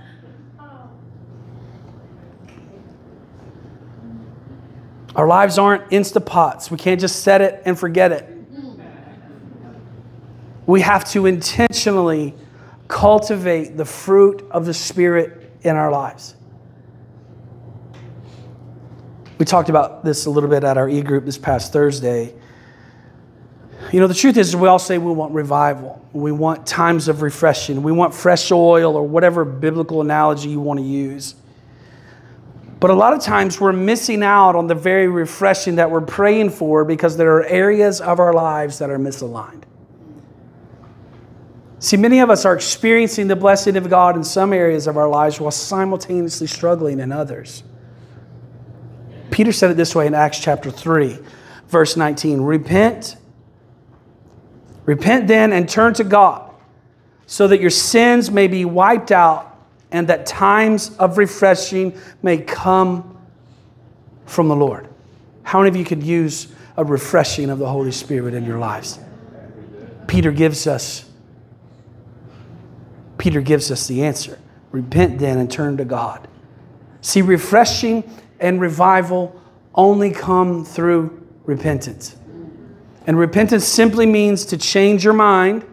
Our 5.15 5.27
lives 5.27 5.59
aren't 5.59 5.91
Instapots. 5.91 6.71
We 6.71 6.79
can't 6.79 7.01
just 7.01 7.23
set 7.23 7.43
it 7.43 7.63
and 7.67 7.79
forget 7.79 8.13
it. 8.13 8.29
We 10.65 10.81
have 10.81 11.05
to 11.11 11.27
intentionally 11.27 12.35
cultivate 12.89 13.77
the 13.77 13.85
fruit 13.85 14.47
of 14.51 14.65
the 14.65 14.73
Spirit 14.73 15.53
in 15.63 15.77
our 15.77 15.91
lives. 15.91 16.35
We 19.39 19.45
talked 19.45 19.69
about 19.69 20.05
this 20.05 20.27
a 20.27 20.31
little 20.31 20.49
bit 20.49 20.63
at 20.65 20.79
our 20.79 20.89
e 20.89 21.03
group 21.03 21.25
this 21.25 21.37
past 21.37 21.73
Thursday. 21.73 22.33
You 23.93 24.01
know, 24.01 24.07
the 24.07 24.15
truth 24.15 24.39
is, 24.39 24.57
we 24.57 24.69
all 24.69 24.79
say 24.79 24.97
we 24.97 25.13
want 25.13 25.35
revival. 25.35 26.03
We 26.15 26.33
want 26.33 26.67
times 26.67 27.09
of 27.09 27.21
refreshing. 27.21 27.83
We 27.83 27.93
want 27.93 28.15
fresh 28.15 28.51
oil 28.51 28.97
or 28.97 29.07
whatever 29.07 29.45
biblical 29.45 30.01
analogy 30.01 30.49
you 30.49 30.61
want 30.61 30.81
to 30.81 30.85
use. 30.85 31.35
But 32.81 32.91
a 32.91 32.95
lot 32.95 33.13
of 33.13 33.21
times 33.21 33.61
we're 33.61 33.75
missing 33.75 34.23
out 34.23 34.57
on 34.57 34.67
the 34.67 34.75
very 34.75 35.09
refreshing 35.09 35.77
that 35.77 35.91
we're 35.91 36.01
praying 36.01 36.51
for 36.51 36.87
because 36.87 37.19
there 37.19 37.37
are 37.37 37.45
areas 37.45 38.01
of 38.01 38.19
our 38.19 38.33
lives 38.33 38.79
that 38.79 38.89
are 38.89 38.99
misaligned. 38.99 39.63
See, 41.79 41.99
many 41.99 42.21
of 42.21 42.31
us 42.31 42.45
are 42.45 42.55
experiencing 42.55 43.29
the 43.29 43.37
blessing 43.37 43.77
of 43.77 43.91
God 43.91 44.17
in 44.17 44.25
some 44.25 44.53
areas 44.53 44.87
of 44.87 44.97
our 44.97 45.09
lives 45.09 45.39
while 45.39 45.51
simultaneously 45.51 46.47
struggling 46.47 46.99
in 46.99 47.13
others. 47.13 47.63
Peter 49.31 49.53
said 49.53 49.71
it 49.71 49.77
this 49.77 49.95
way 49.95 50.07
in 50.07 50.15
Acts 50.15 50.39
chapter 50.39 50.71
3, 50.71 51.19
verse 51.69 51.97
19 51.97 52.41
Repent, 52.41 53.17
repent 54.85 55.29
then 55.29 55.53
and 55.53 55.69
turn 55.69 55.95
to 55.95 56.05
God, 56.05 56.51
so 57.27 57.49
that 57.49 57.61
your 57.61 57.71
sins 57.71 58.31
may 58.31 58.47
be 58.49 58.65
wiped 58.65 59.11
out 59.11 59.49
and 59.91 60.09
that 60.09 60.27
times 60.27 60.97
of 60.97 61.19
refreshing 61.19 61.99
may 62.23 62.39
come 62.39 63.19
from 64.27 64.49
the 64.49 64.57
Lord. 64.57 64.89
How 65.43 65.59
many 65.59 65.69
of 65.69 65.77
you 65.77 65.85
could 65.85 66.03
use 66.03 66.49
a 66.77 66.85
refreshing 66.85 67.51
of 67.51 67.59
the 67.59 67.69
Holy 67.69 67.93
Spirit 67.93 68.35
in 68.35 68.45
your 68.45 68.59
lives? 68.59 68.99
Peter 70.07 70.33
gives 70.33 70.67
us 70.67 71.09
Peter 73.19 73.41
gives 73.41 73.71
us 73.71 73.87
the 73.87 74.03
answer. 74.03 74.37
Repent 74.73 75.21
then 75.21 75.39
and 75.39 75.49
turn 75.49 75.77
to 75.77 75.85
God. 75.85 76.27
See, 77.03 77.23
refreshing 77.23 78.03
and 78.41 78.61
revival 78.61 79.41
only 79.77 80.11
come 80.11 80.65
through 80.65 81.25
repentance. 81.45 82.17
And 83.07 83.19
repentance 83.19 83.65
simply 83.65 84.07
means 84.07 84.47
to 84.47 84.57
change 84.57 85.05
your 85.05 85.15
mind 85.15 85.65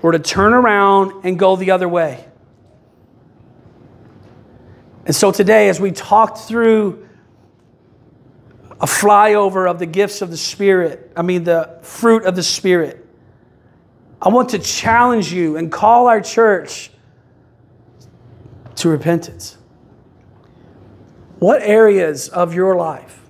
or 0.00 0.12
to 0.12 0.18
turn 0.18 0.52
around 0.52 1.24
and 1.24 1.38
go 1.38 1.56
the 1.56 1.70
other 1.70 1.88
way. 1.88 2.26
And 5.04 5.14
so 5.14 5.32
today, 5.32 5.68
as 5.68 5.80
we 5.80 5.90
talked 5.90 6.38
through 6.38 7.08
a 8.80 8.86
flyover 8.86 9.70
of 9.70 9.78
the 9.78 9.86
gifts 9.86 10.22
of 10.22 10.30
the 10.30 10.36
Spirit, 10.36 11.12
I 11.16 11.22
mean, 11.22 11.44
the 11.44 11.78
fruit 11.82 12.24
of 12.24 12.36
the 12.36 12.42
Spirit, 12.42 13.04
I 14.20 14.28
want 14.28 14.50
to 14.50 14.58
challenge 14.58 15.32
you 15.32 15.56
and 15.56 15.70
call 15.70 16.06
our 16.08 16.20
church 16.20 16.90
to 18.76 18.88
repentance. 18.88 19.56
What 21.38 21.62
areas 21.62 22.28
of 22.28 22.54
your 22.54 22.76
life, 22.76 23.21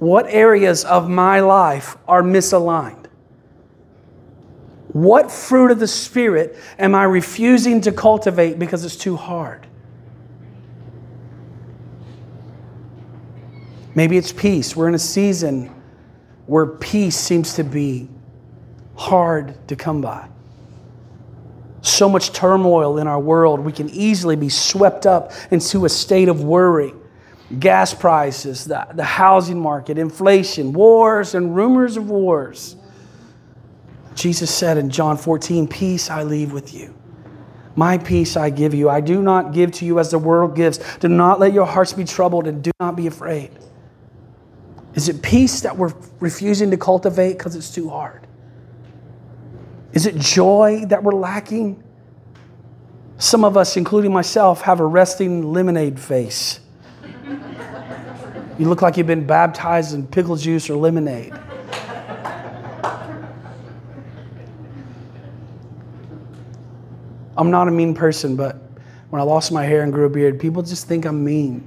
what 0.00 0.26
areas 0.28 0.84
of 0.84 1.08
my 1.08 1.40
life 1.40 1.96
are 2.08 2.22
misaligned? 2.22 3.06
What 4.88 5.30
fruit 5.30 5.70
of 5.70 5.78
the 5.78 5.86
Spirit 5.86 6.56
am 6.78 6.94
I 6.94 7.04
refusing 7.04 7.82
to 7.82 7.92
cultivate 7.92 8.58
because 8.58 8.84
it's 8.84 8.96
too 8.96 9.14
hard? 9.14 9.66
Maybe 13.94 14.16
it's 14.16 14.32
peace. 14.32 14.74
We're 14.74 14.88
in 14.88 14.94
a 14.94 14.98
season 14.98 15.70
where 16.46 16.66
peace 16.66 17.16
seems 17.16 17.54
to 17.54 17.62
be 17.62 18.08
hard 18.96 19.68
to 19.68 19.76
come 19.76 20.00
by. 20.00 20.28
So 21.82 22.08
much 22.08 22.32
turmoil 22.32 22.98
in 22.98 23.06
our 23.06 23.20
world, 23.20 23.60
we 23.60 23.72
can 23.72 23.90
easily 23.90 24.36
be 24.36 24.48
swept 24.48 25.06
up 25.06 25.32
into 25.50 25.84
a 25.84 25.88
state 25.88 26.28
of 26.28 26.42
worry. 26.42 26.94
Gas 27.58 27.92
prices, 27.92 28.64
the, 28.64 28.86
the 28.94 29.04
housing 29.04 29.58
market, 29.58 29.98
inflation, 29.98 30.72
wars, 30.72 31.34
and 31.34 31.56
rumors 31.56 31.96
of 31.96 32.08
wars. 32.08 32.76
Jesus 34.14 34.54
said 34.54 34.76
in 34.76 34.90
John 34.90 35.16
14, 35.16 35.66
Peace 35.66 36.10
I 36.10 36.22
leave 36.22 36.52
with 36.52 36.72
you. 36.74 36.94
My 37.76 37.98
peace 37.98 38.36
I 38.36 38.50
give 38.50 38.74
you. 38.74 38.90
I 38.90 39.00
do 39.00 39.22
not 39.22 39.52
give 39.52 39.72
to 39.72 39.84
you 39.84 39.98
as 39.98 40.10
the 40.10 40.18
world 40.18 40.54
gives. 40.54 40.78
Do 40.98 41.08
not 41.08 41.40
let 41.40 41.52
your 41.52 41.66
hearts 41.66 41.92
be 41.92 42.04
troubled 42.04 42.46
and 42.46 42.62
do 42.62 42.70
not 42.80 42.96
be 42.96 43.06
afraid. 43.06 43.50
Is 44.94 45.08
it 45.08 45.22
peace 45.22 45.60
that 45.62 45.76
we're 45.76 45.94
refusing 46.18 46.70
to 46.72 46.76
cultivate 46.76 47.34
because 47.34 47.54
it's 47.54 47.72
too 47.72 47.88
hard? 47.88 48.26
Is 49.92 50.06
it 50.06 50.16
joy 50.16 50.84
that 50.86 51.02
we're 51.02 51.14
lacking? 51.14 51.82
Some 53.18 53.44
of 53.44 53.56
us, 53.56 53.76
including 53.76 54.12
myself, 54.12 54.62
have 54.62 54.80
a 54.80 54.86
resting 54.86 55.52
lemonade 55.52 55.98
face. 56.00 56.60
You 58.60 58.68
look 58.68 58.82
like 58.82 58.98
you've 58.98 59.06
been 59.06 59.26
baptized 59.26 59.94
in 59.94 60.06
pickle 60.06 60.36
juice 60.36 60.68
or 60.68 60.76
lemonade. 60.76 61.32
I'm 67.38 67.50
not 67.50 67.68
a 67.68 67.70
mean 67.70 67.94
person, 67.94 68.36
but 68.36 68.60
when 69.08 69.18
I 69.18 69.24
lost 69.24 69.50
my 69.50 69.64
hair 69.64 69.82
and 69.82 69.90
grew 69.90 70.04
a 70.04 70.10
beard, 70.10 70.38
people 70.38 70.62
just 70.62 70.86
think 70.86 71.06
I'm 71.06 71.24
mean. 71.24 71.60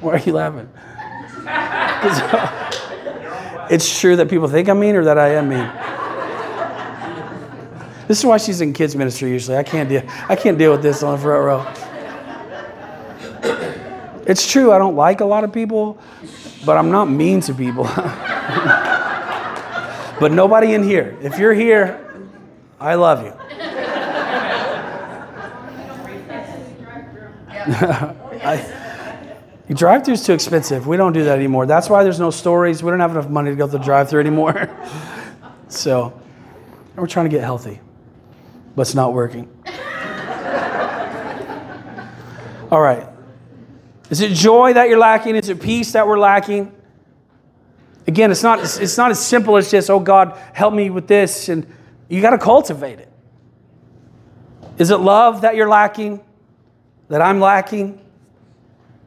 Why 0.00 0.12
are 0.12 0.18
you 0.18 0.32
laughing? 0.32 0.68
it's 3.72 3.98
true 3.98 4.14
that 4.14 4.30
people 4.30 4.46
think 4.46 4.68
I'm 4.68 4.78
mean 4.78 4.94
or 4.94 5.02
that 5.02 5.18
I 5.18 5.30
am 5.30 5.48
mean. 5.48 5.68
This 8.06 8.20
is 8.20 8.24
why 8.24 8.36
she's 8.36 8.60
in 8.60 8.72
kids 8.72 8.94
ministry 8.94 9.30
usually. 9.30 9.56
I 9.56 9.64
can't 9.64 9.88
deal, 9.88 10.04
I 10.28 10.36
can't 10.36 10.56
deal 10.56 10.70
with 10.70 10.82
this 10.82 11.02
on 11.02 11.16
the 11.16 11.20
front 11.20 11.44
row. 11.44 11.89
It's 14.26 14.50
true, 14.50 14.72
I 14.72 14.78
don't 14.78 14.96
like 14.96 15.20
a 15.20 15.24
lot 15.24 15.44
of 15.44 15.52
people, 15.52 15.98
but 16.64 16.76
I'm 16.76 16.90
not 16.90 17.06
mean 17.06 17.40
to 17.42 17.54
people. 17.54 17.84
but 20.20 20.30
nobody 20.30 20.74
in 20.74 20.82
here. 20.82 21.16
If 21.22 21.38
you're 21.38 21.54
here, 21.54 22.06
I 22.78 22.94
love 22.94 23.24
you. 23.24 23.32
I, 28.42 28.80
Drive 29.74 30.04
through 30.04 30.14
is 30.14 30.24
too 30.24 30.32
expensive. 30.32 30.88
We 30.88 30.96
don't 30.96 31.12
do 31.12 31.22
that 31.24 31.38
anymore. 31.38 31.64
That's 31.64 31.88
why 31.88 32.02
there's 32.02 32.18
no 32.18 32.30
stories. 32.30 32.82
We 32.82 32.90
don't 32.90 32.98
have 32.98 33.12
enough 33.12 33.28
money 33.28 33.50
to 33.50 33.56
go 33.56 33.66
to 33.66 33.72
the 33.72 33.78
drive 33.78 34.10
through 34.10 34.20
anymore. 34.20 34.68
so, 35.68 36.20
we're 36.96 37.06
trying 37.06 37.26
to 37.26 37.30
get 37.30 37.44
healthy, 37.44 37.80
but 38.74 38.82
it's 38.82 38.96
not 38.96 39.12
working. 39.12 39.48
All 42.72 42.80
right. 42.80 43.09
Is 44.10 44.20
it 44.20 44.32
joy 44.32 44.72
that 44.74 44.88
you're 44.88 44.98
lacking? 44.98 45.36
Is 45.36 45.48
it 45.48 45.60
peace 45.60 45.92
that 45.92 46.06
we're 46.06 46.18
lacking? 46.18 46.74
Again, 48.06 48.32
it's 48.32 48.42
not, 48.42 48.58
it's 48.58 48.96
not 48.96 49.12
as 49.12 49.24
simple 49.24 49.56
as 49.56 49.70
just, 49.70 49.88
oh 49.88 50.00
God, 50.00 50.36
help 50.52 50.74
me 50.74 50.90
with 50.90 51.06
this. 51.06 51.48
And 51.48 51.66
you 52.08 52.20
got 52.20 52.30
to 52.30 52.38
cultivate 52.38 52.98
it. 52.98 53.08
Is 54.78 54.90
it 54.90 54.96
love 54.96 55.42
that 55.42 55.54
you're 55.54 55.68
lacking? 55.68 56.20
That 57.08 57.22
I'm 57.22 57.38
lacking? 57.38 58.00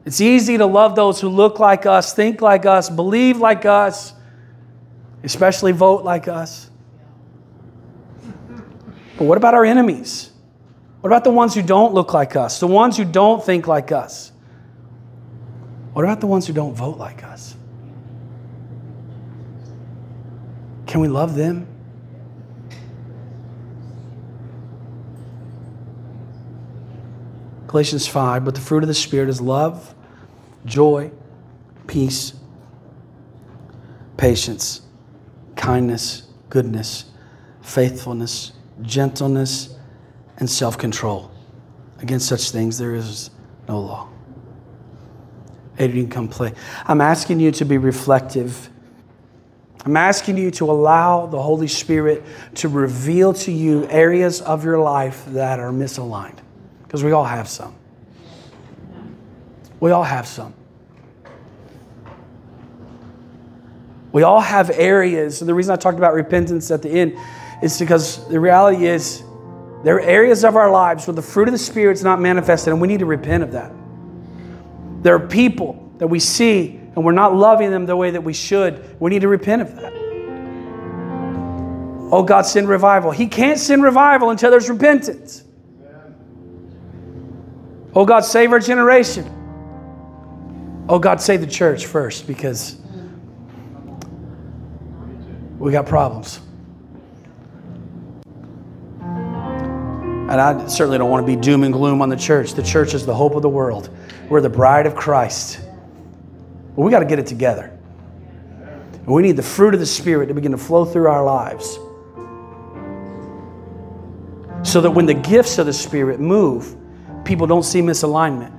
It's 0.06 0.20
easy 0.20 0.56
to 0.58 0.66
love 0.66 0.96
those 0.96 1.20
who 1.20 1.28
look 1.28 1.58
like 1.58 1.86
us, 1.86 2.14
think 2.14 2.40
like 2.40 2.64
us, 2.64 2.88
believe 2.88 3.38
like 3.38 3.64
us, 3.64 4.14
especially 5.22 5.72
vote 5.72 6.04
like 6.04 6.28
us. 6.28 6.70
But 9.16 9.24
what 9.24 9.38
about 9.38 9.54
our 9.54 9.64
enemies? 9.64 10.30
What 11.00 11.08
about 11.08 11.24
the 11.24 11.30
ones 11.30 11.54
who 11.54 11.62
don't 11.62 11.92
look 11.94 12.14
like 12.14 12.36
us, 12.36 12.60
the 12.60 12.66
ones 12.66 12.96
who 12.96 13.04
don't 13.04 13.44
think 13.44 13.66
like 13.66 13.92
us? 13.92 14.32
What 15.94 16.04
about 16.04 16.20
the 16.20 16.26
ones 16.26 16.46
who 16.48 16.52
don't 16.52 16.74
vote 16.74 16.98
like 16.98 17.22
us? 17.22 17.54
Can 20.86 21.00
we 21.00 21.06
love 21.06 21.36
them? 21.36 21.68
Galatians 27.68 28.08
5, 28.08 28.44
but 28.44 28.56
the 28.56 28.60
fruit 28.60 28.82
of 28.82 28.88
the 28.88 28.94
Spirit 28.94 29.28
is 29.28 29.40
love 29.40 29.94
joy, 30.64 31.12
peace, 31.86 32.32
patience, 34.16 34.82
kindness, 35.54 36.24
goodness, 36.50 37.04
faithfulness, 37.62 38.52
gentleness, 38.82 39.76
and 40.38 40.50
self 40.50 40.76
control. 40.76 41.30
Against 42.00 42.28
such 42.28 42.50
things 42.50 42.78
there 42.78 42.94
is 42.94 43.30
no 43.68 43.80
law. 43.80 44.13
Adrian, 45.78 46.08
come 46.08 46.28
play. 46.28 46.52
I'm 46.86 47.00
asking 47.00 47.40
you 47.40 47.50
to 47.52 47.64
be 47.64 47.78
reflective. 47.78 48.70
I'm 49.84 49.96
asking 49.96 50.38
you 50.38 50.50
to 50.52 50.70
allow 50.70 51.26
the 51.26 51.42
Holy 51.42 51.68
Spirit 51.68 52.22
to 52.54 52.68
reveal 52.68 53.34
to 53.34 53.52
you 53.52 53.86
areas 53.88 54.40
of 54.40 54.64
your 54.64 54.78
life 54.78 55.24
that 55.28 55.60
are 55.60 55.72
misaligned, 55.72 56.38
because 56.84 57.04
we 57.04 57.12
all 57.12 57.24
have 57.24 57.48
some. 57.48 57.74
We 59.80 59.90
all 59.90 60.04
have 60.04 60.26
some. 60.26 60.54
We 64.12 64.22
all 64.22 64.40
have 64.40 64.70
areas, 64.70 65.42
and 65.42 65.48
the 65.48 65.54
reason 65.54 65.72
I 65.72 65.76
talked 65.76 65.98
about 65.98 66.14
repentance 66.14 66.70
at 66.70 66.80
the 66.80 66.88
end 66.88 67.18
is 67.62 67.78
because 67.78 68.26
the 68.28 68.38
reality 68.38 68.86
is 68.86 69.22
there 69.82 69.96
are 69.96 70.00
areas 70.00 70.44
of 70.44 70.56
our 70.56 70.70
lives 70.70 71.06
where 71.06 71.14
the 71.14 71.20
fruit 71.20 71.48
of 71.48 71.52
the 71.52 71.58
Spirit 71.58 71.94
is 71.94 72.04
not 72.04 72.20
manifested, 72.20 72.72
and 72.72 72.80
we 72.80 72.88
need 72.88 73.00
to 73.00 73.06
repent 73.06 73.42
of 73.42 73.52
that. 73.52 73.72
There 75.04 75.14
are 75.14 75.20
people 75.20 75.92
that 75.98 76.06
we 76.06 76.18
see 76.18 76.80
and 76.96 77.04
we're 77.04 77.12
not 77.12 77.34
loving 77.34 77.70
them 77.70 77.84
the 77.84 77.94
way 77.94 78.10
that 78.10 78.22
we 78.22 78.32
should. 78.32 78.98
We 78.98 79.10
need 79.10 79.20
to 79.20 79.28
repent 79.28 79.60
of 79.60 79.76
that. 79.76 79.92
Oh, 82.10 82.22
God, 82.26 82.46
send 82.46 82.68
revival. 82.70 83.10
He 83.10 83.26
can't 83.26 83.58
send 83.58 83.82
revival 83.82 84.30
until 84.30 84.50
there's 84.50 84.70
repentance. 84.70 85.44
Oh, 87.94 88.06
God, 88.06 88.20
save 88.20 88.50
our 88.52 88.60
generation. 88.60 89.30
Oh, 90.88 90.98
God, 90.98 91.20
save 91.20 91.42
the 91.42 91.46
church 91.46 91.84
first 91.84 92.26
because 92.26 92.78
we 95.58 95.70
got 95.70 95.84
problems. 95.84 96.40
And 99.00 100.40
I 100.40 100.66
certainly 100.66 100.96
don't 100.96 101.10
want 101.10 101.26
to 101.26 101.36
be 101.36 101.38
doom 101.38 101.62
and 101.64 101.74
gloom 101.74 102.00
on 102.00 102.08
the 102.08 102.16
church. 102.16 102.54
The 102.54 102.62
church 102.62 102.94
is 102.94 103.04
the 103.04 103.14
hope 103.14 103.34
of 103.34 103.42
the 103.42 103.50
world. 103.50 103.90
We're 104.28 104.40
the 104.40 104.48
bride 104.48 104.86
of 104.86 104.94
Christ. 104.94 105.60
We 106.76 106.90
got 106.90 107.00
to 107.00 107.04
get 107.04 107.18
it 107.18 107.26
together. 107.26 107.70
We 109.06 109.22
need 109.22 109.36
the 109.36 109.42
fruit 109.42 109.74
of 109.74 109.80
the 109.80 109.86
Spirit 109.86 110.26
to 110.26 110.34
begin 110.34 110.52
to 110.52 110.58
flow 110.58 110.84
through 110.84 111.08
our 111.08 111.24
lives. 111.24 111.78
So 114.68 114.80
that 114.80 114.90
when 114.90 115.06
the 115.06 115.14
gifts 115.14 115.58
of 115.58 115.66
the 115.66 115.72
Spirit 115.72 116.20
move, 116.20 116.74
people 117.24 117.46
don't 117.46 117.62
see 117.62 117.80
misalignment. 117.80 118.52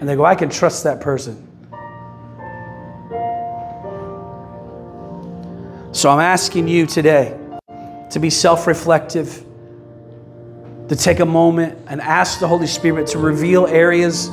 And 0.00 0.08
they 0.08 0.16
go, 0.16 0.24
I 0.24 0.34
can 0.34 0.48
trust 0.48 0.84
that 0.84 1.02
person. 1.02 1.46
So 5.92 6.08
I'm 6.08 6.20
asking 6.20 6.66
you 6.66 6.86
today 6.86 7.38
to 8.10 8.18
be 8.18 8.30
self 8.30 8.66
reflective 8.66 9.44
to 10.88 10.96
take 10.96 11.20
a 11.20 11.26
moment 11.26 11.78
and 11.88 12.00
ask 12.00 12.40
the 12.40 12.48
Holy 12.48 12.66
Spirit 12.66 13.06
to 13.08 13.18
reveal 13.18 13.66
areas 13.66 14.30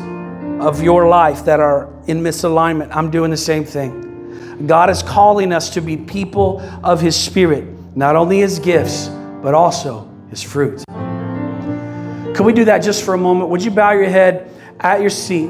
of 0.60 0.82
your 0.82 1.08
life 1.08 1.45
that 1.45 1.60
are 1.60 1.88
in 2.08 2.22
misalignment. 2.22 2.89
I'm 2.91 3.12
doing 3.12 3.32
the 3.32 3.38
same 3.38 3.64
thing. 3.64 4.66
God 4.66 4.89
is 4.89 5.03
calling 5.03 5.53
us 5.53 5.70
to 5.72 5.82
be 5.82 5.97
people 5.97 6.62
of 6.84 6.99
His 6.99 7.16
Spirit, 7.16 7.66
not 7.95 8.16
only 8.16 8.39
His 8.39 8.58
gifts, 8.58 9.08
but 9.41 9.53
also 9.53 10.10
His 10.30 10.41
fruit. 10.41 10.84
Can 10.88 12.45
we 12.45 12.53
do 12.53 12.66
that 12.66 12.80
just 12.80 13.03
for 13.03 13.14
a 13.14 13.18
moment? 13.18 13.49
Would 13.51 13.64
you 13.64 13.72
bow 13.72 13.91
your 13.91 14.10
head 14.10 14.51
at 14.80 15.01
your 15.01 15.10
seat? 15.10 15.49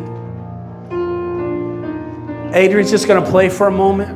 Adrian's 2.53 2.91
just 2.91 3.07
going 3.07 3.23
to 3.23 3.29
play 3.29 3.49
for 3.49 3.67
a 3.67 3.71
moment. 3.71 4.11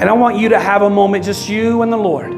And 0.00 0.10
I 0.10 0.12
want 0.12 0.38
you 0.38 0.48
to 0.50 0.60
have 0.60 0.82
a 0.82 0.90
moment, 0.90 1.24
just 1.24 1.48
you 1.48 1.82
and 1.82 1.92
the 1.92 1.96
Lord, 1.96 2.32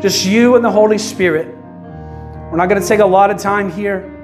just 0.00 0.24
you 0.24 0.56
and 0.56 0.64
the 0.64 0.70
Holy 0.70 0.98
Spirit. 0.98 1.48
We're 1.48 2.56
not 2.56 2.68
going 2.68 2.80
to 2.80 2.86
take 2.86 3.00
a 3.00 3.06
lot 3.06 3.30
of 3.30 3.38
time 3.38 3.72
here. 3.72 4.15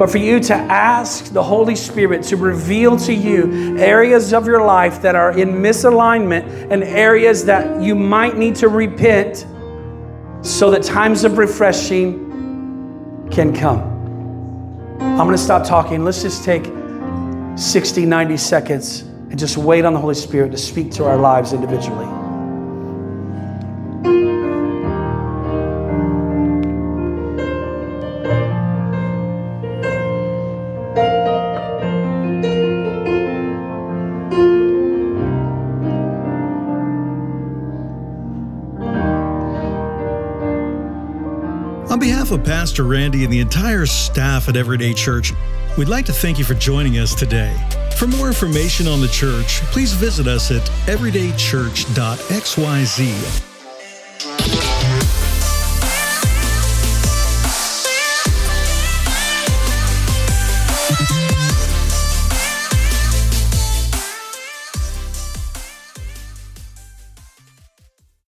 But 0.00 0.10
for 0.10 0.16
you 0.16 0.40
to 0.40 0.54
ask 0.54 1.26
the 1.26 1.42
Holy 1.42 1.76
Spirit 1.76 2.22
to 2.22 2.36
reveal 2.38 2.96
to 3.00 3.12
you 3.12 3.76
areas 3.76 4.32
of 4.32 4.46
your 4.46 4.64
life 4.64 5.02
that 5.02 5.14
are 5.14 5.38
in 5.38 5.50
misalignment 5.50 6.72
and 6.72 6.82
areas 6.82 7.44
that 7.44 7.82
you 7.82 7.94
might 7.94 8.38
need 8.38 8.54
to 8.56 8.68
repent 8.68 9.44
so 10.40 10.70
that 10.70 10.84
times 10.84 11.24
of 11.24 11.36
refreshing 11.36 13.28
can 13.30 13.54
come. 13.54 13.82
I'm 15.00 15.18
going 15.18 15.32
to 15.32 15.36
stop 15.36 15.66
talking. 15.66 16.02
Let's 16.02 16.22
just 16.22 16.44
take 16.44 16.64
60, 17.56 18.06
90 18.06 18.38
seconds 18.38 19.02
and 19.02 19.38
just 19.38 19.58
wait 19.58 19.84
on 19.84 19.92
the 19.92 20.00
Holy 20.00 20.14
Spirit 20.14 20.50
to 20.52 20.56
speak 20.56 20.92
to 20.92 21.04
our 21.04 21.18
lives 21.18 21.52
individually. 21.52 22.19
Of 42.30 42.44
Pastor 42.44 42.84
Randy 42.84 43.24
and 43.24 43.32
the 43.32 43.40
entire 43.40 43.86
staff 43.86 44.48
at 44.48 44.56
Everyday 44.56 44.94
Church, 44.94 45.32
we'd 45.76 45.88
like 45.88 46.06
to 46.06 46.12
thank 46.12 46.38
you 46.38 46.44
for 46.44 46.54
joining 46.54 46.98
us 46.98 47.14
today. 47.14 47.56
For 47.96 48.06
more 48.06 48.28
information 48.28 48.86
on 48.86 49.00
the 49.00 49.08
church, 49.08 49.60
please 49.72 49.92
visit 49.92 50.26
us 50.26 50.50
at 50.50 50.62
everydaychurch.xyz 50.86 53.49